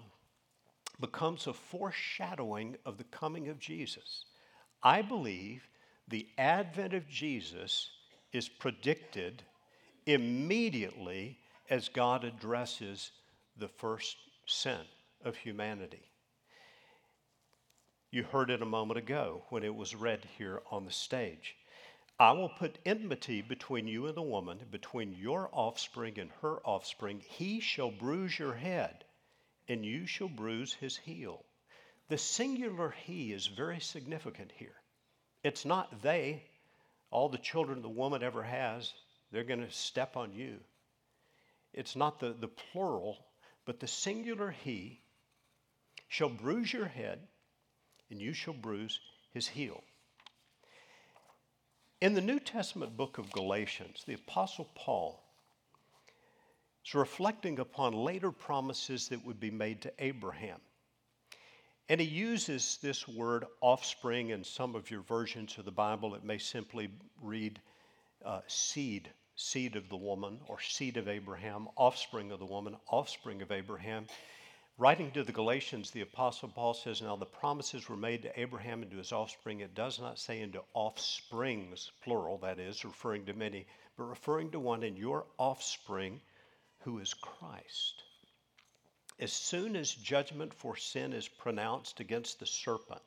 becomes 1.01 1.47
a 1.47 1.53
foreshadowing 1.53 2.77
of 2.87 2.99
the 2.99 3.05
coming 3.05 3.49
of 3.49 3.59
Jesus. 3.59 4.25
I 4.83 5.03
believe 5.03 5.67
the 6.09 6.27
advent 6.39 6.95
of 6.95 7.09
Jesus 7.09 7.91
is 8.33 8.49
predicted 8.49 9.43
immediately 10.07 11.39
as 11.71 11.89
God 11.89 12.25
addresses 12.25 13.11
the 13.57 13.69
first 13.69 14.17
sin 14.47 14.81
of 15.25 15.37
humanity. 15.37 16.03
You 18.11 18.23
heard 18.23 18.51
it 18.51 18.63
a 18.63 18.67
moment 18.67 18.99
ago 18.99 19.43
when 19.49 19.65
it 19.65 19.75
was 19.75 19.95
read 19.95 20.29
here 20.39 20.63
on 20.71 20.85
the 20.85 20.93
stage. 20.93 21.57
I 22.19 22.31
will 22.31 22.49
put 22.49 22.79
enmity 22.87 23.43
between 23.43 23.89
you 23.89 24.07
and 24.07 24.17
the 24.17 24.23
woman, 24.23 24.61
between 24.71 25.15
your 25.15 25.51
offspring 25.53 26.19
and 26.21 26.31
her 26.43 26.61
offspring. 26.65 27.21
He 27.21 27.59
shall 27.59 27.91
bruise 27.91 28.39
your 28.39 28.55
head, 28.55 29.05
and 29.67 29.85
you 29.85 30.07
shall 30.07 30.29
bruise 30.29 30.75
his 30.75 30.97
heel. 30.97 31.45
The 32.09 32.19
singular 32.19 32.91
he 32.91 33.33
is 33.33 33.49
very 33.49 33.81
significant 33.81 34.53
here. 34.53 34.77
It's 35.43 35.65
not 35.65 36.03
they, 36.03 36.45
all 37.11 37.29
the 37.29 37.39
children 37.39 37.83
the 37.83 37.89
woman 37.89 38.23
ever 38.23 38.45
has, 38.45 38.93
they're 39.33 39.43
going 39.43 39.67
to 39.67 39.71
step 39.73 40.17
on 40.17 40.33
you. 40.33 40.61
It's 41.73 41.97
not 41.97 42.21
the, 42.21 42.33
the 42.33 42.47
plural, 42.47 43.19
but 43.65 43.81
the 43.81 43.89
singular 43.89 44.53
he 44.53 45.01
shall 46.07 46.29
bruise 46.29 46.73
your 46.73 46.87
head, 46.87 47.27
and 48.09 48.21
you 48.21 48.33
shall 48.33 48.55
bruise 48.55 49.01
his 49.33 49.49
heel. 49.49 49.83
In 52.05 52.13
the 52.13 52.21
New 52.21 52.39
Testament 52.39 52.99
book 52.99 53.17
of 53.17 53.33
Galatians, 53.33 54.05
the 54.07 54.13
Apostle 54.13 54.69
Paul 54.75 55.25
is 56.85 56.95
reflecting 56.95 57.59
upon 57.59 57.95
later 57.95 58.31
promises 58.31 59.09
that 59.09 59.25
would 59.25 59.41
be 59.41 59.51
made 59.51 59.81
to 59.81 59.93
Abraham. 59.99 60.61
And 61.89 61.99
he 61.99 62.07
uses 62.07 62.79
this 62.83 63.09
word 63.09 63.47
offspring 63.63 64.29
in 64.29 64.45
some 64.45 64.75
of 64.75 64.91
your 64.91 65.01
versions 65.01 65.57
of 65.57 65.65
the 65.65 65.71
Bible. 65.71 66.15
It 66.15 66.25
may 66.25 66.37
simply 66.37 66.91
read 67.23 67.59
uh, 68.23 68.43
seed, 68.49 69.09
seed 69.35 69.75
of 69.75 69.89
the 69.89 69.97
woman, 69.97 70.41
or 70.47 70.61
seed 70.61 70.99
of 70.99 71.09
Abraham, 71.09 71.69
offspring 71.75 72.33
of 72.33 72.39
the 72.39 72.45
woman, 72.45 72.77
offspring 72.87 73.41
of 73.41 73.51
Abraham. 73.51 74.05
Writing 74.77 75.13
to 75.13 75.23
the 75.23 75.31
Galatians, 75.31 75.93
the 75.93 76.01
Apostle 76.01 76.49
Paul 76.49 76.75
says, 76.75 77.01
Now 77.01 77.15
the 77.15 77.25
promises 77.25 77.89
were 77.89 77.97
made 77.97 78.23
to 78.23 78.41
Abraham 78.41 78.83
and 78.83 78.91
to 78.91 78.97
his 78.97 79.13
offspring. 79.13 79.61
It 79.61 79.73
does 79.73 80.01
not 80.01 80.19
say 80.19 80.41
into 80.41 80.65
offsprings, 80.75 81.93
plural, 82.03 82.39
that 82.39 82.59
is, 82.59 82.85
referring 82.85 83.25
to 83.27 83.35
many, 83.35 83.67
but 83.97 84.05
referring 84.05 84.51
to 84.51 84.59
one 84.59 84.83
in 84.83 84.97
your 84.97 85.27
offspring 85.39 86.21
who 86.81 86.99
is 86.99 87.15
Christ. 87.15 88.03
As 89.21 89.33
soon 89.33 89.77
as 89.77 89.95
judgment 89.95 90.53
for 90.53 90.77
sin 90.77 91.13
is 91.13 91.29
pronounced 91.29 92.01
against 92.01 92.41
the 92.41 92.47
serpent, 92.47 93.03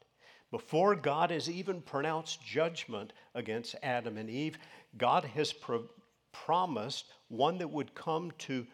before 0.52 0.96
God 0.96 1.32
has 1.32 1.50
even 1.50 1.82
pronounced 1.82 2.42
judgment 2.42 3.12
against 3.36 3.76
Adam 3.84 4.18
and 4.18 4.30
Eve, 4.30 4.58
God 4.98 5.26
has 5.26 5.52
pro- 5.52 5.90
promised 6.32 7.08
one 7.28 7.58
that 7.58 7.70
would 7.70 7.94
come 7.94 8.32
to 8.38 8.66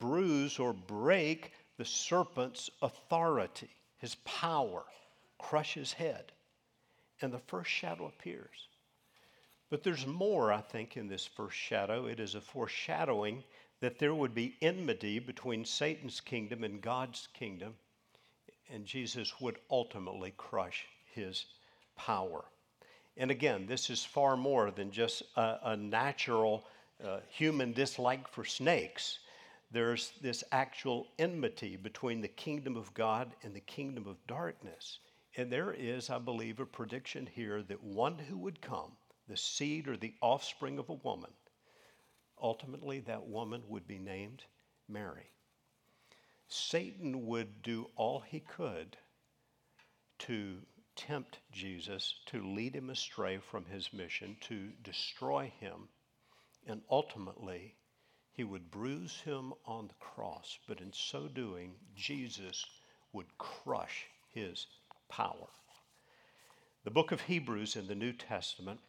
bruise 0.00 0.58
or 0.58 0.72
break 0.72 1.52
the 1.80 1.86
serpent's 1.86 2.68
authority, 2.82 3.70
his 3.96 4.16
power, 4.26 4.82
crush 5.38 5.72
his 5.72 5.94
head. 5.94 6.30
And 7.22 7.32
the 7.32 7.38
first 7.38 7.70
shadow 7.70 8.04
appears. 8.04 8.68
But 9.70 9.82
there's 9.82 10.06
more, 10.06 10.52
I 10.52 10.60
think, 10.60 10.98
in 10.98 11.08
this 11.08 11.24
first 11.24 11.56
shadow. 11.56 12.04
It 12.04 12.20
is 12.20 12.34
a 12.34 12.40
foreshadowing 12.42 13.44
that 13.80 13.98
there 13.98 14.14
would 14.14 14.34
be 14.34 14.56
enmity 14.60 15.20
between 15.20 15.64
Satan's 15.64 16.20
kingdom 16.20 16.64
and 16.64 16.82
God's 16.82 17.28
kingdom, 17.32 17.72
and 18.70 18.84
Jesus 18.84 19.40
would 19.40 19.56
ultimately 19.70 20.34
crush 20.36 20.84
his 21.14 21.46
power. 21.96 22.44
And 23.16 23.30
again, 23.30 23.64
this 23.66 23.88
is 23.88 24.04
far 24.04 24.36
more 24.36 24.70
than 24.70 24.90
just 24.90 25.22
a, 25.34 25.56
a 25.62 25.76
natural 25.78 26.66
uh, 27.02 27.20
human 27.30 27.72
dislike 27.72 28.28
for 28.28 28.44
snakes. 28.44 29.20
There's 29.70 30.12
this 30.20 30.42
actual 30.50 31.06
enmity 31.18 31.76
between 31.76 32.20
the 32.20 32.28
kingdom 32.28 32.76
of 32.76 32.92
God 32.94 33.34
and 33.42 33.54
the 33.54 33.60
kingdom 33.60 34.06
of 34.06 34.26
darkness. 34.26 34.98
And 35.36 35.52
there 35.52 35.72
is, 35.72 36.10
I 36.10 36.18
believe, 36.18 36.58
a 36.58 36.66
prediction 36.66 37.26
here 37.26 37.62
that 37.62 37.82
one 37.82 38.18
who 38.18 38.36
would 38.38 38.60
come, 38.60 38.96
the 39.28 39.36
seed 39.36 39.86
or 39.86 39.96
the 39.96 40.14
offspring 40.20 40.78
of 40.78 40.88
a 40.88 40.94
woman, 40.94 41.30
ultimately 42.42 42.98
that 43.00 43.28
woman 43.28 43.62
would 43.68 43.86
be 43.86 43.98
named 43.98 44.42
Mary. 44.88 45.30
Satan 46.48 47.26
would 47.26 47.62
do 47.62 47.90
all 47.94 48.20
he 48.20 48.40
could 48.40 48.96
to 50.18 50.56
tempt 50.96 51.38
Jesus, 51.52 52.16
to 52.26 52.44
lead 52.44 52.74
him 52.74 52.90
astray 52.90 53.38
from 53.38 53.64
his 53.66 53.92
mission, 53.92 54.36
to 54.40 54.70
destroy 54.82 55.52
him, 55.60 55.88
and 56.66 56.82
ultimately 56.90 57.76
he 58.32 58.44
would 58.44 58.70
bruise 58.70 59.20
him 59.20 59.52
on 59.66 59.88
the 59.88 59.94
cross. 60.00 60.58
But 60.66 60.80
in 60.80 60.92
so 60.92 61.28
doing, 61.28 61.74
Jesus 61.94 62.64
would 63.12 63.26
crush 63.38 64.06
his 64.32 64.66
power. 65.08 65.48
The 66.84 66.90
book 66.90 67.12
of 67.12 67.20
Hebrews 67.20 67.76
in 67.76 67.86
the 67.86 67.94
New 67.94 68.12
Testament 68.12 68.80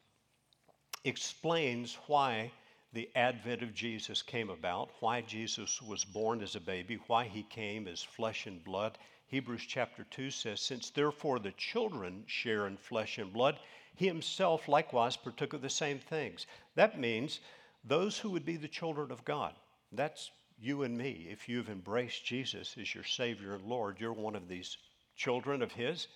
explains 1.04 1.98
why 2.08 2.52
the 2.94 3.10
advent 3.16 3.62
of 3.64 3.74
Jesus 3.74 4.22
came 4.22 4.50
about, 4.50 4.92
why 5.00 5.22
Jesus 5.22 5.82
was 5.82 6.04
born 6.04 6.42
as 6.42 6.56
a 6.56 6.62
baby, 6.62 7.00
why 7.08 7.26
he 7.26 7.44
came 7.44 7.88
as 7.88 8.04
flesh 8.04 8.48
and 8.48 8.64
blood. 8.64 8.98
Hebrews 9.28 9.64
chapter 9.68 10.06
2 10.12 10.30
says, 10.30 10.60
Since 10.62 10.90
therefore 10.90 11.40
the 11.40 11.54
children 11.54 12.24
share 12.28 12.68
in 12.68 12.78
flesh 12.78 13.18
and 13.18 13.32
blood, 13.32 13.60
he 13.96 14.08
himself 14.08 14.68
likewise 14.68 15.16
partook 15.16 15.54
of 15.54 15.62
the 15.62 15.70
same 15.70 16.00
things. 16.00 16.48
That 16.76 17.00
means 17.00 17.40
those 17.84 18.18
who 18.18 18.30
would 18.32 18.46
be 18.46 18.58
the 18.58 18.68
children 18.68 19.12
of 19.12 19.26
God. 19.26 19.54
That's 19.92 20.32
you 20.60 20.84
and 20.84 20.98
me. 20.98 21.28
If 21.30 21.50
you've 21.50 21.70
embraced 21.70 22.26
Jesus 22.26 22.76
as 22.80 22.94
your 22.94 23.04
Savior 23.04 23.56
and 23.56 23.66
Lord, 23.66 24.00
you're 24.00 24.14
one 24.14 24.36
of 24.36 24.48
these 24.48 24.78
children 25.16 25.62
of 25.62 25.72
His. 25.72 26.08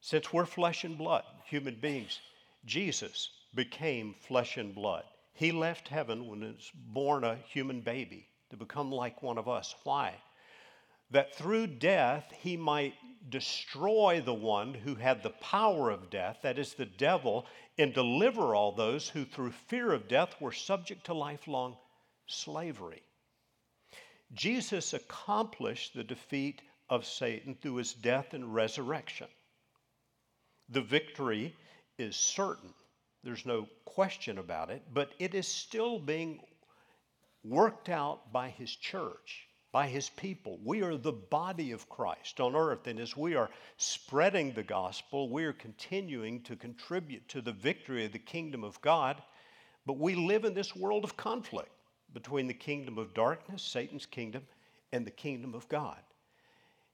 Since 0.00 0.32
we're 0.32 0.46
flesh 0.46 0.84
and 0.84 0.96
blood, 0.96 1.24
human 1.44 1.74
beings, 1.74 2.20
Jesus 2.64 3.30
became 3.54 4.14
flesh 4.26 4.56
and 4.56 4.74
blood. 4.74 5.04
He 5.34 5.52
left 5.52 5.88
heaven 5.88 6.26
when 6.26 6.40
he 6.40 6.48
was 6.48 6.70
born 6.74 7.24
a 7.24 7.36
human 7.48 7.80
baby 7.80 8.28
to 8.50 8.56
become 8.56 8.90
like 8.90 9.22
one 9.22 9.38
of 9.38 9.48
us. 9.48 9.74
Why? 9.84 10.14
That 11.10 11.34
through 11.34 11.66
death 11.68 12.32
he 12.40 12.56
might 12.56 12.94
destroy 13.28 14.22
the 14.24 14.34
one 14.34 14.72
who 14.72 14.94
had 14.94 15.22
the 15.22 15.30
power 15.30 15.90
of 15.90 16.10
death, 16.10 16.38
that 16.42 16.58
is 16.58 16.74
the 16.74 16.86
devil, 16.86 17.46
and 17.78 17.92
deliver 17.92 18.54
all 18.54 18.72
those 18.72 19.08
who 19.08 19.24
through 19.24 19.52
fear 19.52 19.92
of 19.92 20.08
death 20.08 20.40
were 20.40 20.52
subject 20.52 21.06
to 21.06 21.14
lifelong 21.14 21.76
slavery. 22.26 23.02
Jesus 24.32 24.92
accomplished 24.94 25.94
the 25.94 26.04
defeat 26.04 26.62
of 26.88 27.06
Satan 27.06 27.54
through 27.54 27.76
his 27.76 27.92
death 27.92 28.34
and 28.34 28.54
resurrection. 28.54 29.28
The 30.68 30.82
victory 30.82 31.54
is 31.98 32.16
certain. 32.16 32.74
There's 33.22 33.46
no 33.46 33.68
question 33.84 34.38
about 34.38 34.70
it, 34.70 34.82
but 34.92 35.10
it 35.18 35.34
is 35.34 35.48
still 35.48 35.98
being 35.98 36.40
worked 37.44 37.88
out 37.88 38.32
by 38.32 38.50
His 38.50 38.74
church, 38.74 39.45
by 39.76 39.86
His 39.86 40.08
people. 40.08 40.58
We 40.64 40.80
are 40.80 40.96
the 40.96 41.12
body 41.12 41.72
of 41.72 41.86
Christ 41.90 42.40
on 42.40 42.56
earth, 42.56 42.86
and 42.86 42.98
as 42.98 43.14
we 43.14 43.34
are 43.34 43.50
spreading 43.76 44.52
the 44.52 44.62
gospel, 44.62 45.28
we 45.28 45.44
are 45.44 45.52
continuing 45.52 46.40
to 46.44 46.56
contribute 46.56 47.28
to 47.28 47.42
the 47.42 47.52
victory 47.52 48.06
of 48.06 48.12
the 48.12 48.18
kingdom 48.18 48.64
of 48.64 48.80
God. 48.80 49.22
But 49.84 49.98
we 49.98 50.14
live 50.14 50.46
in 50.46 50.54
this 50.54 50.74
world 50.74 51.04
of 51.04 51.18
conflict 51.18 51.68
between 52.14 52.46
the 52.46 52.54
kingdom 52.54 52.96
of 52.96 53.12
darkness, 53.12 53.62
Satan's 53.62 54.06
kingdom, 54.06 54.46
and 54.92 55.06
the 55.06 55.10
kingdom 55.10 55.54
of 55.54 55.68
God. 55.68 56.00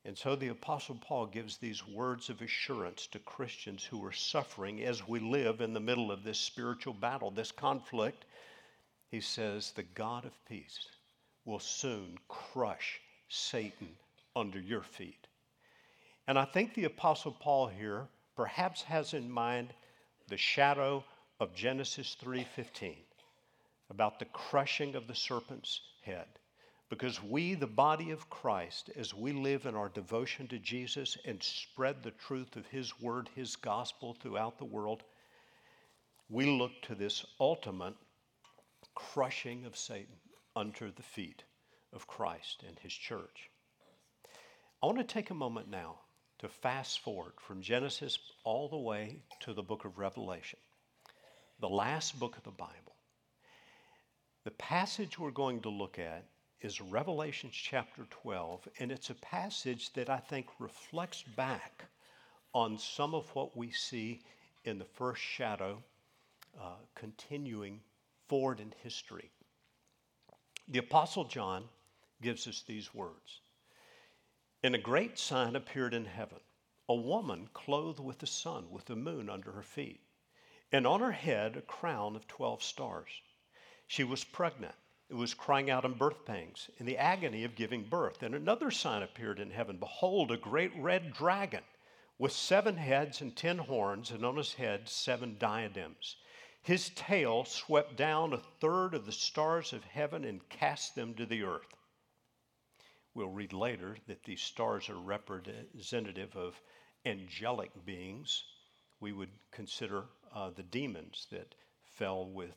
And 0.04 0.18
so 0.18 0.34
the 0.34 0.48
Apostle 0.48 0.98
Paul 1.00 1.26
gives 1.26 1.58
these 1.58 1.86
words 1.86 2.30
of 2.30 2.42
assurance 2.42 3.06
to 3.12 3.20
Christians 3.20 3.84
who 3.84 4.04
are 4.04 4.10
suffering 4.10 4.82
as 4.82 5.06
we 5.06 5.20
live 5.20 5.60
in 5.60 5.72
the 5.72 5.78
middle 5.78 6.10
of 6.10 6.24
this 6.24 6.40
spiritual 6.40 6.94
battle, 6.94 7.30
this 7.30 7.52
conflict. 7.52 8.24
He 9.08 9.20
says, 9.20 9.70
The 9.70 9.84
God 9.84 10.24
of 10.24 10.32
peace 10.46 10.88
will 11.44 11.58
soon 11.58 12.16
crush 12.28 13.00
Satan 13.28 13.88
under 14.36 14.60
your 14.60 14.82
feet. 14.82 15.26
And 16.26 16.38
I 16.38 16.44
think 16.44 16.74
the 16.74 16.84
Apostle 16.84 17.32
Paul 17.32 17.66
here 17.66 18.06
perhaps 18.36 18.82
has 18.82 19.14
in 19.14 19.30
mind 19.30 19.74
the 20.28 20.36
shadow 20.36 21.04
of 21.40 21.54
Genesis 21.54 22.14
3:15 22.20 23.04
about 23.90 24.18
the 24.18 24.24
crushing 24.26 24.94
of 24.94 25.06
the 25.06 25.14
serpent's 25.14 25.80
head. 26.02 26.28
Because 26.88 27.22
we, 27.22 27.54
the 27.54 27.66
body 27.66 28.10
of 28.10 28.28
Christ, 28.30 28.90
as 28.96 29.14
we 29.14 29.32
live 29.32 29.66
in 29.66 29.74
our 29.74 29.88
devotion 29.88 30.46
to 30.48 30.58
Jesus 30.58 31.16
and 31.24 31.42
spread 31.42 32.02
the 32.02 32.10
truth 32.12 32.54
of 32.56 32.66
His 32.66 33.00
word, 33.00 33.28
His 33.34 33.56
gospel 33.56 34.14
throughout 34.14 34.58
the 34.58 34.64
world, 34.64 35.02
we 36.28 36.46
look 36.46 36.72
to 36.82 36.94
this 36.94 37.24
ultimate 37.40 37.96
crushing 38.94 39.64
of 39.64 39.76
Satan 39.76 40.20
under 40.54 40.90
the 40.90 41.02
feet 41.02 41.44
of 41.92 42.06
Christ 42.06 42.64
and 42.66 42.78
His 42.78 42.92
church. 42.92 43.50
I 44.82 44.86
want 44.86 44.98
to 44.98 45.04
take 45.04 45.30
a 45.30 45.34
moment 45.34 45.70
now 45.70 46.00
to 46.40 46.48
fast 46.48 47.00
forward 47.00 47.34
from 47.38 47.62
Genesis 47.62 48.18
all 48.44 48.68
the 48.68 48.76
way 48.76 49.22
to 49.40 49.54
the 49.54 49.62
book 49.62 49.84
of 49.84 49.98
Revelation, 49.98 50.58
the 51.60 51.68
last 51.68 52.18
book 52.18 52.36
of 52.36 52.42
the 52.42 52.50
Bible. 52.50 52.96
The 54.44 54.50
passage 54.50 55.18
we're 55.18 55.30
going 55.30 55.60
to 55.60 55.68
look 55.68 56.00
at 56.00 56.24
is 56.60 56.80
Revelation 56.80 57.50
chapter 57.52 58.02
12, 58.10 58.68
and 58.80 58.90
it's 58.90 59.10
a 59.10 59.14
passage 59.14 59.92
that 59.92 60.10
I 60.10 60.18
think 60.18 60.46
reflects 60.58 61.22
back 61.36 61.84
on 62.52 62.76
some 62.78 63.14
of 63.14 63.28
what 63.34 63.56
we 63.56 63.70
see 63.70 64.20
in 64.64 64.78
the 64.78 64.84
first 64.84 65.22
shadow 65.22 65.82
uh, 66.60 66.74
continuing 66.94 67.80
forward 68.28 68.60
in 68.60 68.72
history. 68.82 69.30
The 70.68 70.78
Apostle 70.78 71.24
John 71.24 71.68
gives 72.20 72.46
us 72.46 72.62
these 72.62 72.94
words 72.94 73.40
And 74.62 74.74
a 74.74 74.78
great 74.78 75.18
sign 75.18 75.56
appeared 75.56 75.92
in 75.92 76.04
heaven 76.04 76.40
a 76.88 76.94
woman 76.94 77.48
clothed 77.52 78.00
with 78.00 78.18
the 78.18 78.26
sun, 78.26 78.70
with 78.70 78.84
the 78.84 78.96
moon 78.96 79.30
under 79.30 79.52
her 79.52 79.62
feet, 79.62 80.00
and 80.70 80.86
on 80.86 81.00
her 81.00 81.12
head 81.12 81.56
a 81.56 81.62
crown 81.62 82.16
of 82.16 82.28
12 82.28 82.62
stars. 82.62 83.10
She 83.86 84.04
was 84.04 84.24
pregnant. 84.24 84.74
It 85.08 85.14
was 85.14 85.34
crying 85.34 85.68
out 85.70 85.84
in 85.84 85.94
birth 85.94 86.24
pangs, 86.24 86.70
in 86.78 86.86
the 86.86 86.98
agony 86.98 87.44
of 87.44 87.54
giving 87.54 87.84
birth. 87.84 88.22
And 88.22 88.34
another 88.34 88.70
sign 88.70 89.02
appeared 89.02 89.40
in 89.40 89.50
heaven 89.50 89.78
Behold, 89.78 90.30
a 90.30 90.36
great 90.36 90.74
red 90.76 91.12
dragon 91.12 91.64
with 92.18 92.32
seven 92.32 92.76
heads 92.76 93.20
and 93.20 93.36
ten 93.36 93.58
horns, 93.58 94.10
and 94.10 94.24
on 94.24 94.36
his 94.36 94.54
head 94.54 94.88
seven 94.88 95.36
diadems. 95.38 96.16
His 96.62 96.90
tail 96.90 97.44
swept 97.44 97.96
down 97.96 98.32
a 98.32 98.38
third 98.38 98.94
of 98.94 99.04
the 99.04 99.12
stars 99.12 99.72
of 99.72 99.82
heaven 99.82 100.24
and 100.24 100.48
cast 100.48 100.94
them 100.94 101.14
to 101.14 101.26
the 101.26 101.42
earth. 101.42 101.74
We'll 103.14 103.28
read 103.28 103.52
later 103.52 103.96
that 104.06 104.22
these 104.22 104.40
stars 104.40 104.88
are 104.88 104.94
representative 104.94 106.36
of 106.36 106.60
angelic 107.04 107.72
beings. 107.84 108.44
We 109.00 109.12
would 109.12 109.32
consider 109.50 110.04
uh, 110.32 110.50
the 110.50 110.62
demons 110.62 111.26
that 111.30 111.54
fell 111.82 112.26
with 112.26 112.54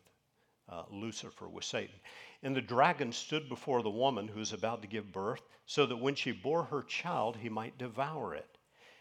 uh, 0.70 0.84
Lucifer, 0.90 1.50
with 1.50 1.64
Satan. 1.64 2.00
And 2.44 2.56
the 2.56 2.62
dragon 2.62 3.12
stood 3.12 3.50
before 3.50 3.82
the 3.82 3.90
woman 3.90 4.28
who 4.28 4.40
was 4.40 4.54
about 4.54 4.82
to 4.84 4.88
give 4.88 5.12
birth, 5.12 5.42
so 5.66 5.86
that 5.88 5.98
when 5.98 6.16
she 6.16 6.32
bore 6.32 6.64
her 6.64 6.84
child, 6.84 7.38
he 7.38 7.50
might 7.50 7.78
devour 7.78 8.36
it. 8.36 8.55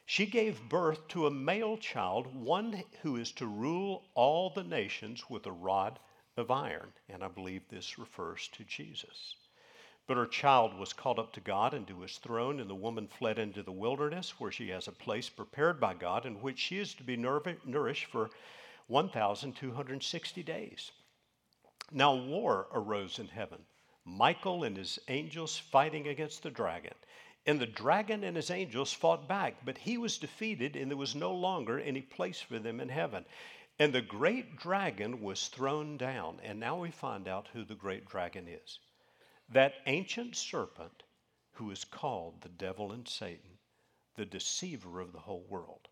She 0.07 0.27
gave 0.27 0.69
birth 0.69 1.09
to 1.09 1.27
a 1.27 1.31
male 1.31 1.79
child, 1.79 2.35
one 2.35 2.85
who 3.03 3.17
is 3.17 3.33
to 3.33 3.47
rule 3.47 4.05
all 4.15 4.51
the 4.51 4.63
nations 4.63 5.31
with 5.31 5.47
a 5.47 5.53
rod 5.53 5.99
of 6.37 6.51
iron. 6.51 6.93
And 7.09 7.25
I 7.25 7.29
believe 7.29 7.69
this 7.69 7.99
refers 7.99 8.49
to 8.49 8.65
Jesus. 8.65 9.37
But 10.07 10.19
her 10.19 10.27
child 10.27 10.75
was 10.75 10.93
caught 10.93 11.19
up 11.19 11.33
to 11.33 11.41
God 11.41 11.73
and 11.73 11.89
to 11.89 12.03
his 12.03 12.19
throne, 12.19 12.61
and 12.61 12.69
the 12.69 12.75
woman 12.75 13.09
fled 13.09 13.39
into 13.39 13.63
the 13.63 13.73
wilderness, 13.73 14.39
where 14.39 14.53
she 14.53 14.69
has 14.69 14.87
a 14.87 14.93
place 14.93 15.31
prepared 15.31 15.81
by 15.81 15.95
God, 15.95 16.27
in 16.27 16.43
which 16.43 16.59
she 16.59 16.79
is 16.79 16.93
to 16.95 17.03
be 17.03 17.17
nourished 17.17 18.05
for 18.05 18.29
1,260 18.89 20.43
days. 20.43 20.93
Now 21.91 22.15
war 22.15 22.69
arose 22.73 23.19
in 23.19 23.29
heaven, 23.29 23.65
Michael 24.05 24.65
and 24.65 24.77
his 24.77 24.99
angels 25.09 25.57
fighting 25.57 26.09
against 26.09 26.43
the 26.43 26.51
dragon. 26.51 26.95
And 27.47 27.61
the 27.61 27.67
dragon 27.67 28.25
and 28.25 28.37
his 28.37 28.51
angels 28.51 28.93
fought 28.93 29.29
back, 29.29 29.65
but 29.65 29.79
he 29.79 29.99
was 29.99 30.19
defeated, 30.19 30.77
and 30.77 30.91
there 30.91 30.97
was 30.97 31.15
no 31.15 31.33
longer 31.33 31.79
any 31.79 32.01
place 32.01 32.41
for 32.41 32.59
them 32.59 32.81
in 32.81 32.89
heaven. 32.89 33.25
And 33.79 33.93
the 33.93 34.01
great 34.01 34.57
dragon 34.57 35.21
was 35.21 35.49
thrown 35.49 35.97
down. 35.97 36.41
And 36.43 36.59
now 36.59 36.79
we 36.79 36.91
find 36.91 37.29
out 37.29 37.49
who 37.53 37.65
the 37.65 37.75
great 37.75 38.07
dragon 38.07 38.49
is 38.49 38.79
that 39.51 39.75
ancient 39.87 40.35
serpent 40.35 41.03
who 41.53 41.71
is 41.71 41.85
called 41.85 42.41
the 42.41 42.49
devil 42.49 42.93
and 42.93 43.07
Satan, 43.07 43.59
the 44.17 44.25
deceiver 44.25 45.01
of 45.01 45.13
the 45.13 45.21
whole 45.21 45.45
world. 45.49 45.89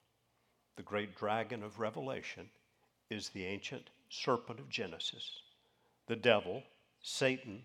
The 0.76 0.82
great 0.82 1.14
dragon 1.14 1.62
of 1.62 1.78
Revelation 1.78 2.48
is 3.10 3.28
the 3.28 3.44
ancient 3.44 3.90
serpent 4.08 4.58
of 4.58 4.70
Genesis. 4.70 5.42
The 6.06 6.16
devil, 6.16 6.62
Satan, 7.02 7.64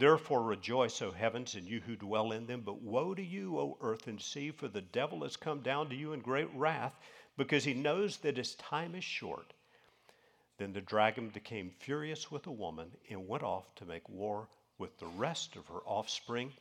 Therefore 0.00 0.42
rejoice, 0.42 1.02
O 1.02 1.10
heavens, 1.10 1.54
and 1.54 1.68
you 1.68 1.80
who 1.80 1.94
dwell 1.94 2.32
in 2.32 2.46
them. 2.46 2.62
But 2.62 2.80
woe 2.80 3.14
to 3.14 3.22
you, 3.22 3.58
O 3.58 3.76
earth 3.82 4.06
and 4.06 4.18
sea, 4.18 4.50
for 4.50 4.66
the 4.66 4.80
devil 4.80 5.24
has 5.24 5.36
come 5.36 5.60
down 5.60 5.90
to 5.90 5.94
you 5.94 6.14
in 6.14 6.20
great 6.20 6.48
wrath, 6.54 6.94
because 7.36 7.64
he 7.64 7.74
knows 7.74 8.16
that 8.18 8.38
his 8.38 8.54
time 8.54 8.94
is 8.94 9.04
short. 9.04 9.52
Then 10.56 10.72
the 10.72 10.80
dragon 10.80 11.28
became 11.28 11.70
furious 11.78 12.30
with 12.30 12.44
the 12.44 12.50
woman 12.50 12.92
and 13.10 13.28
went 13.28 13.42
off 13.42 13.74
to 13.74 13.84
make 13.84 14.08
war 14.08 14.48
with 14.78 14.98
the 14.98 15.06
rest 15.06 15.54
of 15.54 15.66
her 15.66 15.80
offspring 15.84 16.54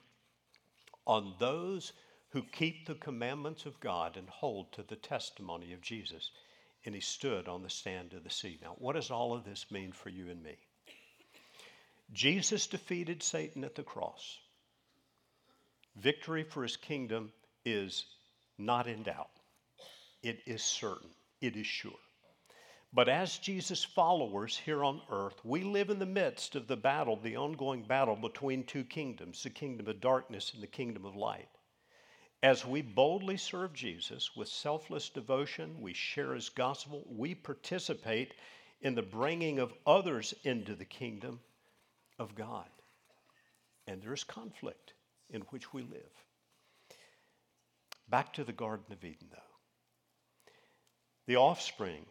on 1.07 1.33
those 1.39 1.93
who 2.31 2.43
keep 2.43 2.85
the 2.85 2.95
commandments 2.95 3.65
of 3.65 3.79
God 3.79 4.17
and 4.17 4.27
hold 4.27 4.73
to 4.73 4.83
the 4.83 4.97
testimony 4.97 5.71
of 5.71 5.79
Jesus. 5.79 6.31
And 6.85 6.93
he 6.93 6.99
stood 6.99 7.47
on 7.47 7.63
the 7.63 7.69
stand 7.69 8.11
of 8.11 8.25
the 8.25 8.29
sea. 8.29 8.59
Now, 8.61 8.75
what 8.79 8.97
does 8.97 9.09
all 9.11 9.33
of 9.33 9.45
this 9.45 9.71
mean 9.71 9.93
for 9.93 10.09
you 10.09 10.29
and 10.29 10.43
me? 10.43 10.57
Jesus 12.11 12.65
defeated 12.65 13.21
Satan 13.21 13.63
at 13.63 13.75
the 13.75 13.83
cross. 13.83 14.39
Victory 15.95 16.43
for 16.43 16.63
his 16.63 16.75
kingdom 16.75 17.31
is 17.65 18.05
not 18.57 18.87
in 18.87 19.03
doubt, 19.03 19.29
it 20.23 20.41
is 20.47 20.63
certain, 20.63 21.09
it 21.39 21.55
is 21.55 21.67
sure. 21.67 21.99
But 22.91 23.09
as 23.09 23.37
Jesus' 23.37 23.83
followers 23.83 24.57
here 24.57 24.83
on 24.83 25.03
earth, 25.11 25.45
we 25.45 25.61
live 25.61 25.91
in 25.91 25.99
the 25.99 26.05
midst 26.07 26.55
of 26.55 26.65
the 26.65 26.75
battle, 26.75 27.15
the 27.15 27.37
ongoing 27.37 27.83
battle 27.83 28.15
between 28.15 28.63
two 28.63 28.83
kingdoms 28.83 29.43
the 29.43 29.51
kingdom 29.51 29.87
of 29.87 30.01
darkness 30.01 30.51
and 30.53 30.63
the 30.63 30.67
kingdom 30.67 31.05
of 31.05 31.15
light. 31.15 31.49
As 32.41 32.65
we 32.65 32.81
boldly 32.81 33.37
serve 33.37 33.73
Jesus 33.73 34.35
with 34.35 34.47
selfless 34.47 35.09
devotion, 35.09 35.79
we 35.79 35.93
share 35.93 36.33
his 36.33 36.49
gospel, 36.49 37.05
we 37.07 37.35
participate 37.35 38.33
in 38.81 38.95
the 38.95 39.03
bringing 39.03 39.59
of 39.59 39.73
others 39.85 40.33
into 40.43 40.73
the 40.73 40.85
kingdom 40.85 41.41
of 42.19 42.35
God. 42.35 42.67
And 43.87 44.01
there's 44.01 44.23
conflict 44.23 44.93
in 45.31 45.41
which 45.49 45.73
we 45.73 45.81
live. 45.81 46.23
Back 48.09 48.33
to 48.33 48.43
the 48.43 48.53
Garden 48.53 48.91
of 48.91 49.03
Eden, 49.03 49.27
though. 49.31 49.37
The 51.25 51.37
offspring 51.37 52.05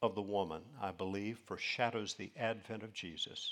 of 0.00 0.14
the 0.14 0.22
woman, 0.22 0.62
I 0.80 0.92
believe, 0.92 1.38
foreshadows 1.46 2.14
the 2.14 2.30
advent 2.36 2.82
of 2.82 2.92
Jesus. 2.92 3.50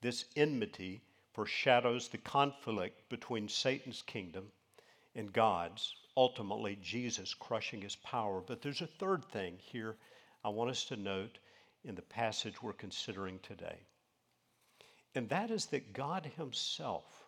This 0.00 0.26
enmity 0.36 1.02
foreshadows 1.32 2.08
the 2.08 2.18
conflict 2.18 3.08
between 3.08 3.48
Satan's 3.48 4.02
kingdom 4.02 4.52
and 5.14 5.32
God's, 5.32 5.94
ultimately, 6.16 6.78
Jesus 6.82 7.34
crushing 7.34 7.80
his 7.80 7.96
power. 7.96 8.42
But 8.46 8.62
there's 8.62 8.82
a 8.82 8.86
third 8.86 9.24
thing 9.24 9.58
here 9.58 9.96
I 10.44 10.50
want 10.50 10.70
us 10.70 10.84
to 10.86 10.96
note 10.96 11.38
in 11.84 11.94
the 11.94 12.02
passage 12.02 12.62
we're 12.62 12.72
considering 12.72 13.38
today. 13.40 13.80
And 15.16 15.30
that 15.30 15.50
is 15.50 15.66
that 15.66 15.94
God 15.94 16.26
Himself 16.36 17.26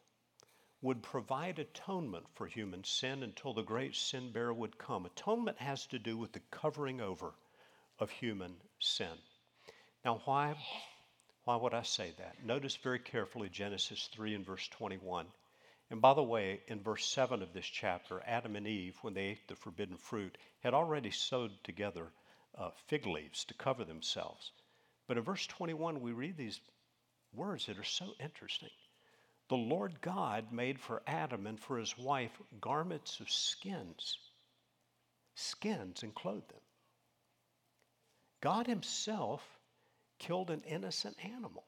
would 0.82 1.02
provide 1.02 1.58
atonement 1.58 2.26
for 2.34 2.46
human 2.46 2.84
sin 2.84 3.22
until 3.22 3.54
the 3.54 3.62
great 3.62 3.96
sin 3.96 4.30
bearer 4.30 4.52
would 4.52 4.76
come. 4.76 5.06
Atonement 5.06 5.58
has 5.58 5.86
to 5.86 5.98
do 5.98 6.18
with 6.18 6.32
the 6.32 6.42
covering 6.50 7.00
over 7.00 7.32
of 7.98 8.10
human 8.10 8.54
sin. 8.78 9.16
Now, 10.04 10.20
why, 10.26 10.54
why 11.44 11.56
would 11.56 11.72
I 11.72 11.82
say 11.82 12.12
that? 12.18 12.44
Notice 12.44 12.76
very 12.76 12.98
carefully 12.98 13.48
Genesis 13.48 14.08
3 14.12 14.34
and 14.34 14.44
verse 14.44 14.68
21. 14.68 15.26
And 15.90 16.02
by 16.02 16.12
the 16.12 16.22
way, 16.22 16.60
in 16.68 16.82
verse 16.82 17.06
7 17.06 17.42
of 17.42 17.54
this 17.54 17.66
chapter, 17.66 18.22
Adam 18.26 18.54
and 18.54 18.66
Eve, 18.66 18.98
when 19.00 19.14
they 19.14 19.24
ate 19.28 19.48
the 19.48 19.56
forbidden 19.56 19.96
fruit, 19.96 20.36
had 20.60 20.74
already 20.74 21.10
sewed 21.10 21.52
together 21.64 22.12
uh, 22.54 22.70
fig 22.86 23.06
leaves 23.06 23.46
to 23.46 23.54
cover 23.54 23.84
themselves. 23.84 24.52
But 25.06 25.16
in 25.16 25.24
verse 25.24 25.46
21, 25.46 26.02
we 26.02 26.12
read 26.12 26.36
these 26.36 26.60
words 27.32 27.66
that 27.66 27.78
are 27.78 27.84
so 27.84 28.12
interesting. 28.20 28.70
The 29.48 29.56
Lord 29.56 30.00
God 30.00 30.52
made 30.52 30.78
for 30.78 31.02
Adam 31.06 31.46
and 31.46 31.58
for 31.58 31.78
his 31.78 31.96
wife 31.96 32.40
garments 32.60 33.20
of 33.20 33.30
skins, 33.30 34.18
skins, 35.34 36.02
and 36.02 36.14
clothed 36.14 36.50
them. 36.50 36.60
God 38.40 38.66
Himself 38.66 39.42
killed 40.18 40.50
an 40.50 40.62
innocent 40.62 41.16
animal. 41.24 41.64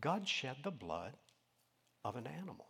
God 0.00 0.26
shed 0.26 0.56
the 0.64 0.70
blood 0.70 1.12
of 2.04 2.16
an 2.16 2.26
animal. 2.26 2.66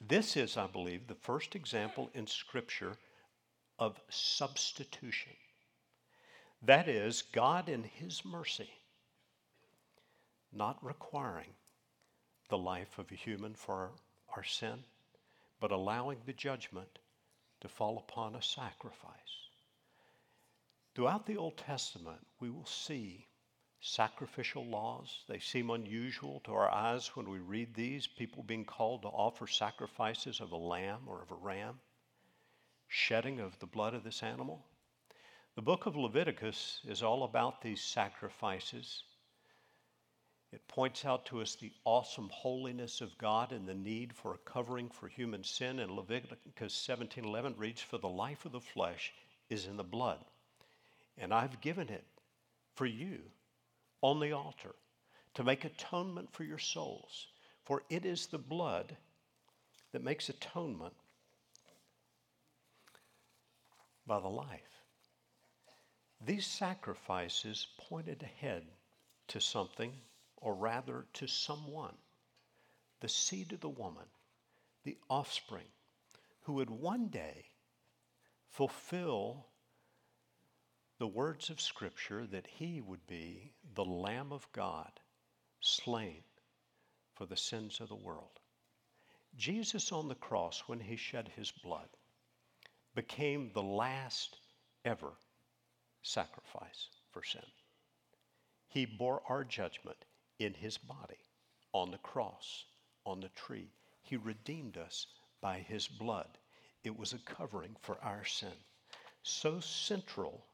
This 0.00 0.36
is, 0.36 0.56
I 0.56 0.66
believe, 0.66 1.06
the 1.06 1.14
first 1.14 1.54
example 1.54 2.10
in 2.14 2.26
Scripture 2.26 2.96
of 3.78 4.00
substitution. 4.10 5.32
That 6.62 6.88
is, 6.88 7.22
God 7.22 7.68
in 7.68 7.82
His 7.82 8.24
mercy, 8.24 8.70
not 10.52 10.84
requiring 10.84 11.54
the 12.48 12.58
life 12.58 12.98
of 12.98 13.10
a 13.10 13.16
human 13.16 13.54
for 13.54 13.90
our 14.36 14.44
sin, 14.44 14.84
but 15.58 15.72
allowing 15.72 16.18
the 16.24 16.32
judgment 16.32 16.98
to 17.60 17.68
fall 17.68 17.98
upon 17.98 18.36
a 18.36 18.42
sacrifice. 18.42 19.48
Throughout 20.94 21.26
the 21.26 21.36
Old 21.36 21.56
Testament, 21.56 22.24
we 22.38 22.50
will 22.50 22.66
see 22.66 23.26
sacrificial 23.80 24.64
laws. 24.64 25.24
They 25.26 25.40
seem 25.40 25.70
unusual 25.70 26.40
to 26.44 26.52
our 26.52 26.70
eyes 26.70 27.08
when 27.16 27.28
we 27.28 27.38
read 27.38 27.74
these 27.74 28.06
people 28.06 28.44
being 28.44 28.64
called 28.64 29.02
to 29.02 29.08
offer 29.08 29.48
sacrifices 29.48 30.40
of 30.40 30.52
a 30.52 30.56
lamb 30.56 31.00
or 31.06 31.22
of 31.22 31.32
a 31.32 31.36
ram, 31.36 31.80
shedding 32.86 33.40
of 33.40 33.58
the 33.58 33.66
blood 33.66 33.94
of 33.94 34.04
this 34.04 34.22
animal. 34.22 34.64
The 35.54 35.62
book 35.62 35.84
of 35.84 35.96
Leviticus 35.96 36.80
is 36.84 37.02
all 37.02 37.24
about 37.24 37.60
these 37.60 37.82
sacrifices. 37.82 39.04
It 40.50 40.66
points 40.66 41.04
out 41.04 41.26
to 41.26 41.42
us 41.42 41.56
the 41.56 41.72
awesome 41.84 42.30
holiness 42.30 43.02
of 43.02 43.16
God 43.18 43.52
and 43.52 43.68
the 43.68 43.74
need 43.74 44.14
for 44.14 44.34
a 44.34 44.38
covering 44.38 44.88
for 44.88 45.08
human 45.08 45.44
sin. 45.44 45.78
And 45.78 45.92
Leviticus 45.92 46.74
17:11 46.74 47.54
reads, 47.58 47.82
"For 47.82 47.98
the 47.98 48.08
life 48.08 48.46
of 48.46 48.52
the 48.52 48.60
flesh 48.60 49.12
is 49.50 49.66
in 49.66 49.76
the 49.76 49.84
blood, 49.84 50.24
and 51.18 51.34
I've 51.34 51.60
given 51.60 51.90
it 51.90 52.06
for 52.74 52.86
you 52.86 53.30
on 54.00 54.20
the 54.20 54.32
altar 54.32 54.74
to 55.34 55.44
make 55.44 55.64
atonement 55.64 56.32
for 56.32 56.44
your 56.44 56.58
souls. 56.58 57.28
For 57.64 57.84
it 57.88 58.04
is 58.04 58.26
the 58.26 58.38
blood 58.38 58.96
that 59.92 60.02
makes 60.02 60.28
atonement 60.28 60.94
by 64.06 64.18
the 64.18 64.28
life. 64.28 64.71
These 66.24 66.46
sacrifices 66.46 67.66
pointed 67.78 68.22
ahead 68.22 68.64
to 69.26 69.40
something, 69.40 69.92
or 70.36 70.54
rather 70.54 71.06
to 71.14 71.26
someone, 71.26 71.96
the 73.00 73.08
seed 73.08 73.52
of 73.52 73.60
the 73.60 73.68
woman, 73.68 74.06
the 74.84 74.98
offspring, 75.10 75.66
who 76.42 76.52
would 76.54 76.70
one 76.70 77.08
day 77.08 77.46
fulfill 78.50 79.46
the 80.98 81.08
words 81.08 81.50
of 81.50 81.60
Scripture 81.60 82.24
that 82.28 82.46
he 82.46 82.80
would 82.80 83.04
be 83.08 83.52
the 83.74 83.84
Lamb 83.84 84.32
of 84.32 84.46
God 84.52 85.00
slain 85.60 86.22
for 87.14 87.26
the 87.26 87.36
sins 87.36 87.80
of 87.80 87.88
the 87.88 87.96
world. 87.96 88.38
Jesus 89.36 89.90
on 89.90 90.06
the 90.06 90.14
cross, 90.14 90.62
when 90.68 90.78
he 90.78 90.94
shed 90.94 91.32
his 91.34 91.50
blood, 91.50 91.88
became 92.94 93.50
the 93.52 93.62
last 93.62 94.36
ever 94.84 95.14
sacrifice 96.02 96.88
for 97.10 97.22
sin. 97.22 97.42
He 98.68 98.86
bore 98.86 99.22
our 99.28 99.44
judgment 99.44 100.04
in 100.38 100.54
his 100.54 100.78
body 100.78 101.18
on 101.72 101.90
the 101.90 101.98
cross, 101.98 102.64
on 103.04 103.20
the 103.20 103.28
tree. 103.30 103.68
He 104.02 104.16
redeemed 104.16 104.76
us 104.76 105.06
by 105.40 105.58
his 105.58 105.88
blood. 105.88 106.38
It 106.84 106.96
was 106.96 107.12
a 107.12 107.18
covering 107.18 107.76
for 107.80 107.98
our 108.02 108.24
sin. 108.24 108.54
So 109.22 109.60
central 109.60 110.44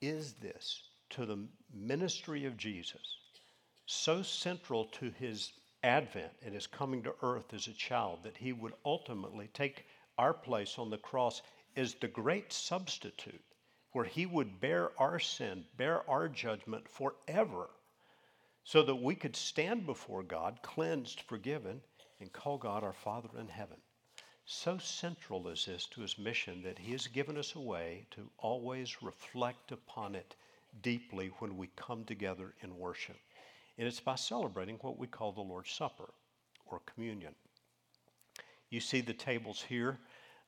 is 0.00 0.34
this 0.34 0.82
to 1.10 1.24
the 1.24 1.46
ministry 1.72 2.44
of 2.44 2.56
Jesus, 2.56 3.18
so 3.86 4.22
central 4.22 4.86
to 4.86 5.10
his 5.10 5.52
advent 5.82 6.32
and 6.44 6.54
his 6.54 6.66
coming 6.66 7.02
to 7.04 7.14
earth 7.22 7.54
as 7.54 7.68
a 7.68 7.72
child 7.72 8.18
that 8.24 8.36
he 8.36 8.52
would 8.52 8.74
ultimately 8.84 9.48
take 9.54 9.86
our 10.18 10.34
place 10.34 10.78
on 10.78 10.90
the 10.90 10.98
cross 10.98 11.42
as 11.76 11.94
the 11.94 12.08
great 12.08 12.52
substitute 12.52 13.42
where 13.96 14.04
he 14.04 14.26
would 14.26 14.60
bear 14.60 14.90
our 15.00 15.18
sin, 15.18 15.64
bear 15.78 16.02
our 16.10 16.28
judgment 16.28 16.86
forever, 16.86 17.70
so 18.62 18.82
that 18.82 18.94
we 18.94 19.14
could 19.14 19.34
stand 19.34 19.86
before 19.86 20.22
God, 20.22 20.58
cleansed, 20.60 21.22
forgiven, 21.22 21.80
and 22.20 22.30
call 22.30 22.58
God 22.58 22.84
our 22.84 22.92
Father 22.92 23.30
in 23.40 23.48
heaven. 23.48 23.78
So 24.44 24.76
central 24.76 25.48
is 25.48 25.64
this 25.64 25.86
to 25.86 26.02
his 26.02 26.18
mission 26.18 26.62
that 26.62 26.78
he 26.78 26.92
has 26.92 27.06
given 27.06 27.38
us 27.38 27.54
a 27.54 27.58
way 27.58 28.06
to 28.10 28.28
always 28.36 29.02
reflect 29.02 29.72
upon 29.72 30.14
it 30.14 30.36
deeply 30.82 31.30
when 31.38 31.56
we 31.56 31.70
come 31.74 32.04
together 32.04 32.52
in 32.62 32.76
worship. 32.76 33.16
And 33.78 33.88
it's 33.88 33.98
by 33.98 34.16
celebrating 34.16 34.76
what 34.82 34.98
we 34.98 35.06
call 35.06 35.32
the 35.32 35.40
Lord's 35.40 35.70
Supper 35.70 36.10
or 36.66 36.82
communion. 36.84 37.32
You 38.68 38.80
see 38.80 39.00
the 39.00 39.14
tables 39.14 39.64
here 39.66 39.96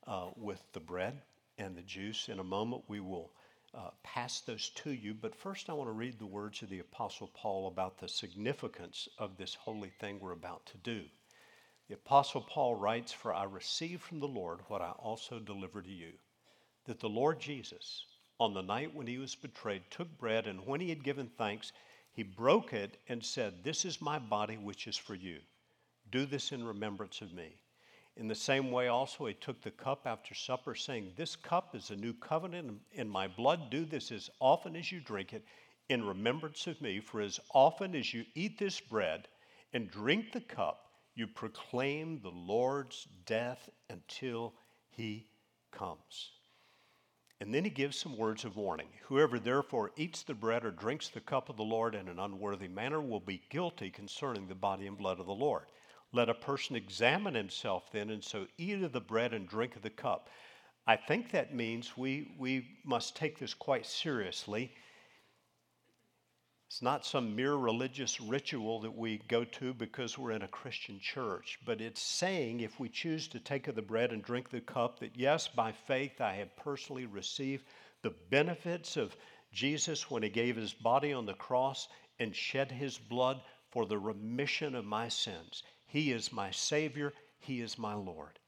uh, 0.06 0.26
with 0.36 0.62
the 0.74 0.80
bread 0.80 1.22
and 1.56 1.74
the 1.74 1.80
juice. 1.80 2.28
In 2.28 2.40
a 2.40 2.44
moment, 2.44 2.82
we 2.88 3.00
will 3.00 3.30
uh, 3.74 3.90
pass 4.02 4.40
those 4.40 4.70
to 4.70 4.90
you. 4.90 5.14
But 5.14 5.34
first, 5.34 5.68
I 5.68 5.74
want 5.74 5.88
to 5.88 5.92
read 5.92 6.18
the 6.18 6.26
words 6.26 6.62
of 6.62 6.70
the 6.70 6.78
Apostle 6.78 7.30
Paul 7.34 7.68
about 7.68 7.98
the 7.98 8.08
significance 8.08 9.08
of 9.18 9.36
this 9.36 9.54
holy 9.54 9.90
thing 9.90 10.18
we're 10.20 10.32
about 10.32 10.66
to 10.66 10.78
do. 10.78 11.04
The 11.88 11.94
Apostle 11.94 12.42
Paul 12.42 12.74
writes, 12.74 13.12
For 13.12 13.32
I 13.32 13.44
received 13.44 14.02
from 14.02 14.20
the 14.20 14.28
Lord 14.28 14.60
what 14.68 14.82
I 14.82 14.90
also 14.90 15.38
delivered 15.38 15.84
to 15.84 15.90
you, 15.90 16.12
that 16.84 17.00
the 17.00 17.08
Lord 17.08 17.40
Jesus, 17.40 18.04
on 18.38 18.54
the 18.54 18.62
night 18.62 18.94
when 18.94 19.06
he 19.06 19.18
was 19.18 19.34
betrayed, 19.34 19.82
took 19.90 20.18
bread, 20.18 20.46
and 20.46 20.66
when 20.66 20.80
he 20.80 20.90
had 20.90 21.04
given 21.04 21.28
thanks, 21.28 21.72
he 22.12 22.22
broke 22.22 22.72
it 22.72 22.98
and 23.08 23.24
said, 23.24 23.64
This 23.64 23.84
is 23.84 24.00
my 24.00 24.18
body, 24.18 24.56
which 24.56 24.86
is 24.86 24.96
for 24.96 25.14
you. 25.14 25.40
Do 26.10 26.26
this 26.26 26.52
in 26.52 26.64
remembrance 26.64 27.20
of 27.20 27.32
me. 27.32 27.54
In 28.18 28.26
the 28.26 28.34
same 28.34 28.72
way, 28.72 28.88
also, 28.88 29.26
he 29.26 29.34
took 29.34 29.62
the 29.62 29.70
cup 29.70 30.02
after 30.04 30.34
supper, 30.34 30.74
saying, 30.74 31.12
This 31.14 31.36
cup 31.36 31.76
is 31.76 31.90
a 31.90 31.96
new 31.96 32.12
covenant 32.12 32.80
in 32.92 33.08
my 33.08 33.28
blood. 33.28 33.70
Do 33.70 33.84
this 33.84 34.10
as 34.10 34.28
often 34.40 34.74
as 34.74 34.90
you 34.90 34.98
drink 34.98 35.32
it 35.32 35.44
in 35.88 36.04
remembrance 36.04 36.66
of 36.66 36.82
me. 36.82 36.98
For 36.98 37.20
as 37.20 37.38
often 37.54 37.94
as 37.94 38.12
you 38.12 38.24
eat 38.34 38.58
this 38.58 38.80
bread 38.80 39.28
and 39.72 39.88
drink 39.88 40.32
the 40.32 40.40
cup, 40.40 40.90
you 41.14 41.28
proclaim 41.28 42.20
the 42.20 42.30
Lord's 42.30 43.06
death 43.24 43.70
until 43.88 44.52
he 44.90 45.28
comes. 45.70 46.30
And 47.40 47.54
then 47.54 47.62
he 47.62 47.70
gives 47.70 47.96
some 47.96 48.16
words 48.16 48.44
of 48.44 48.56
warning. 48.56 48.88
Whoever 49.02 49.38
therefore 49.38 49.92
eats 49.96 50.24
the 50.24 50.34
bread 50.34 50.64
or 50.64 50.72
drinks 50.72 51.08
the 51.08 51.20
cup 51.20 51.48
of 51.48 51.56
the 51.56 51.62
Lord 51.62 51.94
in 51.94 52.08
an 52.08 52.18
unworthy 52.18 52.66
manner 52.66 53.00
will 53.00 53.20
be 53.20 53.42
guilty 53.48 53.90
concerning 53.90 54.48
the 54.48 54.56
body 54.56 54.88
and 54.88 54.98
blood 54.98 55.20
of 55.20 55.26
the 55.26 55.32
Lord. 55.32 55.66
Let 56.12 56.28
a 56.28 56.34
person 56.34 56.76
examine 56.76 57.34
himself 57.34 57.90
then, 57.92 58.10
and 58.10 58.24
so 58.24 58.46
eat 58.56 58.82
of 58.82 58.92
the 58.92 59.00
bread 59.00 59.34
and 59.34 59.48
drink 59.48 59.76
of 59.76 59.82
the 59.82 59.90
cup. 59.90 60.28
I 60.86 60.96
think 60.96 61.30
that 61.32 61.54
means 61.54 61.96
we, 61.96 62.34
we 62.38 62.78
must 62.84 63.14
take 63.14 63.38
this 63.38 63.54
quite 63.54 63.84
seriously 63.84 64.72
it's 66.68 66.82
not 66.82 67.06
some 67.06 67.34
mere 67.34 67.54
religious 67.54 68.20
ritual 68.20 68.80
that 68.80 68.94
we 68.94 69.22
go 69.26 69.42
to 69.42 69.72
because 69.72 70.18
we're 70.18 70.32
in 70.32 70.42
a 70.42 70.48
Christian 70.48 71.00
church, 71.00 71.58
but 71.64 71.80
it's 71.80 72.02
saying 72.02 72.60
if 72.60 72.78
we 72.78 72.90
choose 72.90 73.26
to 73.28 73.40
take 73.40 73.68
of 73.68 73.74
the 73.74 73.80
bread 73.80 74.12
and 74.12 74.22
drink 74.22 74.50
the 74.50 74.60
cup, 74.60 74.98
that 74.98 75.16
yes, 75.16 75.48
by 75.48 75.72
faith 75.72 76.20
I 76.20 76.34
have 76.34 76.54
personally 76.56 77.06
received 77.06 77.64
the 78.02 78.14
benefits 78.28 78.98
of 78.98 79.16
Jesus 79.50 80.10
when 80.10 80.22
he 80.22 80.28
gave 80.28 80.56
his 80.56 80.74
body 80.74 81.10
on 81.10 81.24
the 81.24 81.32
cross 81.32 81.88
and 82.18 82.36
shed 82.36 82.70
his 82.70 82.98
blood 82.98 83.40
for 83.70 83.86
the 83.86 83.98
remission 83.98 84.74
of 84.74 84.84
my 84.84 85.08
sins. 85.08 85.62
He 85.88 86.12
is 86.12 86.32
my 86.32 86.50
Savior, 86.50 87.12
He 87.38 87.60
is 87.60 87.78
my 87.78 87.94
Lord. 87.94 88.38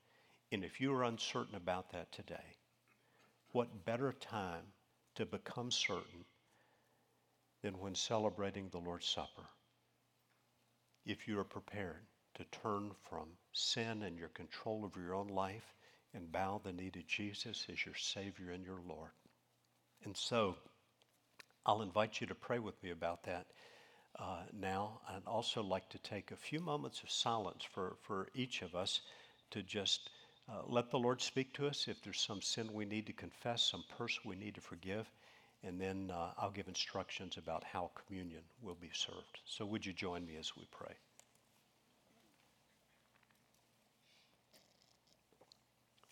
And 0.53 0.65
if 0.65 0.81
you 0.81 0.93
are 0.93 1.05
uncertain 1.05 1.55
about 1.55 1.91
that 1.93 2.13
today, 2.13 2.57
what 3.53 3.85
better 3.85 4.13
time 4.13 4.65
to 5.15 5.25
become 5.27 5.71
certain 5.71 6.25
than 7.63 7.79
when 7.79 7.95
celebrating 7.95 8.69
the 8.69 8.79
Lord's 8.79 9.07
Supper. 9.07 9.49
If 11.05 11.27
you 11.27 11.39
are 11.39 11.45
prepared 11.45 12.07
to 12.35 12.45
turn 12.45 12.93
from 13.09 13.29
sin 13.53 14.03
and 14.03 14.19
your 14.19 14.29
control 14.29 14.85
over 14.85 15.01
your 15.01 15.15
own 15.15 15.29
life 15.29 15.75
and 16.15 16.31
bow 16.31 16.61
the 16.63 16.73
knee 16.73 16.91
to 16.91 17.03
Jesus 17.03 17.67
as 17.71 17.85
your 17.85 17.95
Savior 17.95 18.51
and 18.51 18.65
your 18.65 18.81
Lord. 18.87 19.11
And 20.05 20.17
so, 20.17 20.57
I'll 21.67 21.83
invite 21.83 22.21
you 22.21 22.27
to 22.27 22.35
pray 22.35 22.59
with 22.59 22.83
me 22.83 22.91
about 22.91 23.23
that 23.25 23.47
uh, 24.19 24.43
now. 24.53 25.01
I'd 25.09 25.27
also 25.27 25.63
like 25.63 25.89
to 25.91 25.99
take 25.99 26.31
a 26.31 26.37
few 26.37 26.61
moments 26.61 27.03
of 27.03 27.11
silence 27.11 27.65
for, 27.65 27.97
for 28.03 28.29
each 28.35 28.63
of 28.63 28.75
us 28.75 29.01
to 29.51 29.63
just 29.63 30.11
uh, 30.49 30.63
let 30.67 30.91
the 30.91 30.99
Lord 30.99 31.21
speak 31.21 31.53
to 31.55 31.67
us. 31.67 31.87
If 31.89 32.03
there's 32.03 32.21
some 32.21 32.43
sin 32.43 32.73
we 32.73 32.85
need 32.85 33.07
to 33.07 33.13
confess, 33.13 33.63
some 33.63 33.85
person 33.97 34.23
we 34.25 34.37
need 34.37 34.55
to 34.55 34.61
forgive, 34.61 35.11
and 35.63 35.81
then 35.81 36.11
uh, 36.13 36.33
I'll 36.39 36.51
give 36.51 36.69
instructions 36.69 37.37
about 37.37 37.65
how 37.65 37.91
communion 38.07 38.43
will 38.63 38.77
be 38.81 38.91
served. 38.93 39.41
So, 39.45 39.65
would 39.67 39.85
you 39.85 39.93
join 39.93 40.27
me 40.27 40.37
as 40.39 40.57
we 40.57 40.67
pray? 40.71 40.95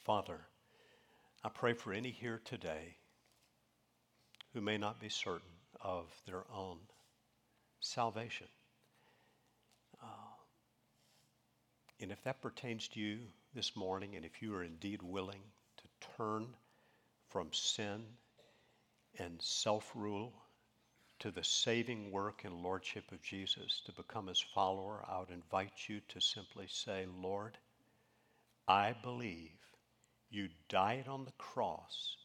Father, 0.04 0.40
I 1.44 1.50
pray 1.50 1.74
for 1.74 1.92
any 1.92 2.10
here 2.10 2.40
today 2.44 2.96
who 4.54 4.60
may 4.60 4.78
not 4.78 5.00
be 5.00 5.08
certain 5.08 5.50
of 5.82 6.06
their 6.26 6.44
own 6.54 6.78
salvation. 7.80 8.46
Uh, 10.02 10.06
and 12.00 12.12
if 12.12 12.22
that 12.24 12.40
pertains 12.40 12.88
to 12.88 13.00
you 13.00 13.18
this 13.54 13.76
morning, 13.76 14.16
and 14.16 14.24
if 14.24 14.42
you 14.42 14.54
are 14.54 14.64
indeed 14.64 15.02
willing 15.02 15.42
to 15.76 16.06
turn 16.16 16.46
from 17.28 17.52
sin 17.52 18.04
and 19.18 19.40
self 19.40 19.90
rule 19.94 20.32
to 21.18 21.30
the 21.30 21.42
saving 21.42 22.12
work 22.12 22.44
and 22.44 22.62
lordship 22.62 23.10
of 23.10 23.22
Jesus, 23.22 23.82
to 23.86 23.92
become 23.92 24.28
his 24.28 24.40
follower, 24.40 25.04
I 25.08 25.18
would 25.18 25.30
invite 25.30 25.88
you 25.88 26.00
to 26.08 26.20
simply 26.20 26.66
say, 26.68 27.06
Lord, 27.20 27.58
I 28.68 28.94
believe 29.02 29.50
you 30.30 30.48
died 30.68 31.08
on 31.08 31.24
the 31.24 31.32
cross 31.32 32.16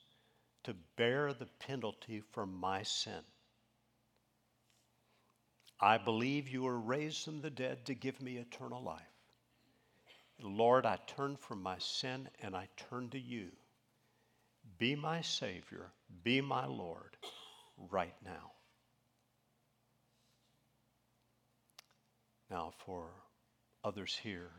to 0.64 0.76
bear 0.96 1.34
the 1.34 1.48
penalty 1.60 2.22
for 2.32 2.46
my 2.46 2.84
sin. 2.84 3.24
I 5.80 5.98
believe 5.98 6.48
you 6.50 6.64
were 6.64 6.80
raised 6.80 7.26
from 7.26 7.42
the 7.42 7.50
dead 7.50 7.86
to 7.86 7.96
give 7.96 8.22
me 8.22 8.38
eternal 8.38 8.82
life. 8.84 9.02
Lord, 10.42 10.86
I 10.86 10.98
turn 11.08 11.38
from 11.38 11.62
my 11.62 11.78
sin 11.80 12.30
and 12.42 12.56
I 12.56 12.68
turn 12.90 13.10
to 13.12 13.20
you. 13.20 13.52
be 14.78 14.96
my 14.96 15.22
Savior, 15.22 15.92
be 16.24 16.42
my 16.42 16.66
Lord 16.66 17.18
right 17.92 18.16
now. 18.24 18.52
Now, 22.50 22.74
for 22.86 23.10
others 23.84 24.20
here 24.22 24.52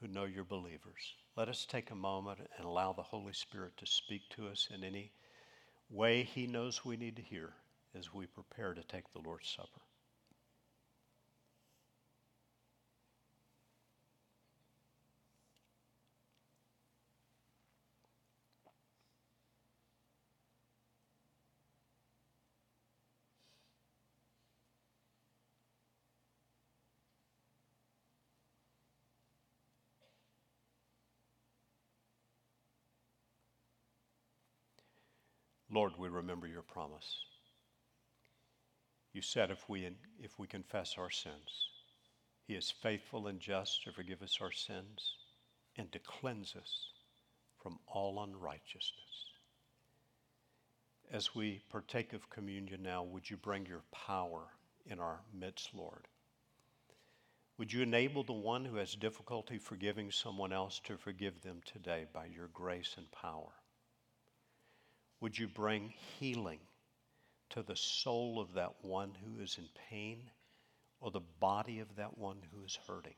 who 0.00 0.08
know 0.08 0.24
you're 0.24 0.44
believers, 0.44 1.14
let 1.36 1.48
us 1.48 1.66
take 1.66 1.90
a 1.90 1.94
moment 1.94 2.40
and 2.56 2.66
allow 2.66 2.92
the 2.92 3.02
Holy 3.02 3.32
Spirit 3.32 3.76
to 3.78 3.86
speak 3.86 4.22
to 4.30 4.48
us 4.48 4.68
in 4.74 4.84
any 4.84 5.12
way 5.90 6.24
He 6.24 6.46
knows 6.46 6.84
we 6.84 6.96
need 6.96 7.16
to 7.16 7.22
hear 7.22 7.54
as 7.94 8.12
we 8.12 8.26
prepare 8.26 8.74
to 8.74 8.82
take 8.82 9.12
the 9.12 9.20
Lord's 9.20 9.48
Supper. 9.48 9.80
Lord, 35.74 35.94
we 35.98 36.08
remember 36.08 36.46
your 36.46 36.62
promise. 36.62 37.16
You 39.12 39.22
said 39.22 39.50
if 39.50 39.68
we, 39.68 39.88
if 40.22 40.38
we 40.38 40.46
confess 40.46 40.94
our 40.96 41.10
sins, 41.10 41.66
he 42.46 42.54
is 42.54 42.70
faithful 42.70 43.26
and 43.26 43.40
just 43.40 43.82
to 43.82 43.90
forgive 43.90 44.22
us 44.22 44.38
our 44.40 44.52
sins 44.52 45.16
and 45.76 45.90
to 45.90 45.98
cleanse 45.98 46.54
us 46.54 46.90
from 47.60 47.80
all 47.88 48.22
unrighteousness. 48.22 49.32
As 51.12 51.34
we 51.34 51.62
partake 51.72 52.12
of 52.12 52.30
communion 52.30 52.84
now, 52.84 53.02
would 53.02 53.28
you 53.28 53.36
bring 53.36 53.66
your 53.66 53.82
power 53.90 54.42
in 54.86 55.00
our 55.00 55.22
midst, 55.36 55.74
Lord? 55.74 56.06
Would 57.58 57.72
you 57.72 57.82
enable 57.82 58.22
the 58.22 58.32
one 58.32 58.64
who 58.64 58.76
has 58.76 58.94
difficulty 58.94 59.58
forgiving 59.58 60.12
someone 60.12 60.52
else 60.52 60.80
to 60.84 60.96
forgive 60.96 61.42
them 61.42 61.62
today 61.64 62.04
by 62.12 62.26
your 62.26 62.48
grace 62.54 62.94
and 62.96 63.10
power? 63.10 63.50
Would 65.24 65.38
you 65.38 65.48
bring 65.48 65.94
healing 66.20 66.60
to 67.48 67.62
the 67.62 67.76
soul 67.76 68.38
of 68.38 68.52
that 68.52 68.74
one 68.82 69.12
who 69.24 69.42
is 69.42 69.56
in 69.56 69.64
pain 69.88 70.30
or 71.00 71.10
the 71.10 71.22
body 71.40 71.78
of 71.78 71.96
that 71.96 72.18
one 72.18 72.42
who 72.52 72.62
is 72.62 72.78
hurting? 72.86 73.14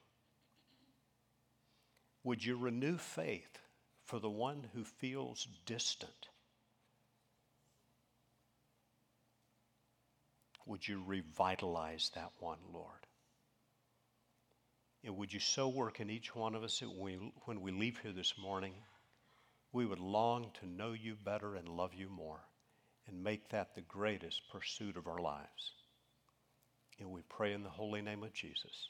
Would 2.23 2.45
you 2.45 2.57
renew 2.57 2.97
faith 2.97 3.59
for 4.05 4.21
the 4.21 4.31
one 4.31 4.69
who 4.73 4.85
feels 4.85 5.49
distant? 5.65 6.29
Would 10.65 10.87
you 10.87 11.03
revitalize 11.05 12.13
that 12.15 12.31
one, 12.39 12.61
Lord? 12.73 13.09
And 15.03 15.17
would 15.17 15.33
you 15.33 15.41
so 15.41 15.67
work 15.69 15.99
in 15.99 16.09
each 16.09 16.37
one 16.37 16.55
of 16.55 16.63
us 16.63 16.79
that 16.79 16.97
we, 16.97 17.15
when 17.47 17.61
we 17.61 17.73
leave 17.73 17.99
here 17.99 18.13
this 18.13 18.35
morning, 18.39 18.75
we 19.77 19.85
would 19.85 20.01
long 20.01 20.47
to 20.59 20.67
know 20.67 20.95
you 20.95 21.15
better 21.23 21.55
and 21.55 21.69
love 21.69 21.93
you 21.93 22.09
more 22.09 22.41
and 23.07 23.23
make 23.23 23.47
that 23.51 23.75
the 23.75 23.83
greatest 23.83 24.41
pursuit 24.51 24.97
of 24.97 25.07
our 25.07 25.21
lives. 25.21 25.75
And 26.99 27.11
we 27.11 27.21
pray 27.29 27.53
in 27.53 27.63
the 27.63 27.69
holy 27.69 28.01
name 28.01 28.23
of 28.23 28.33
Jesus. 28.33 28.89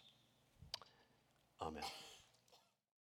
Amen. 1.61 1.83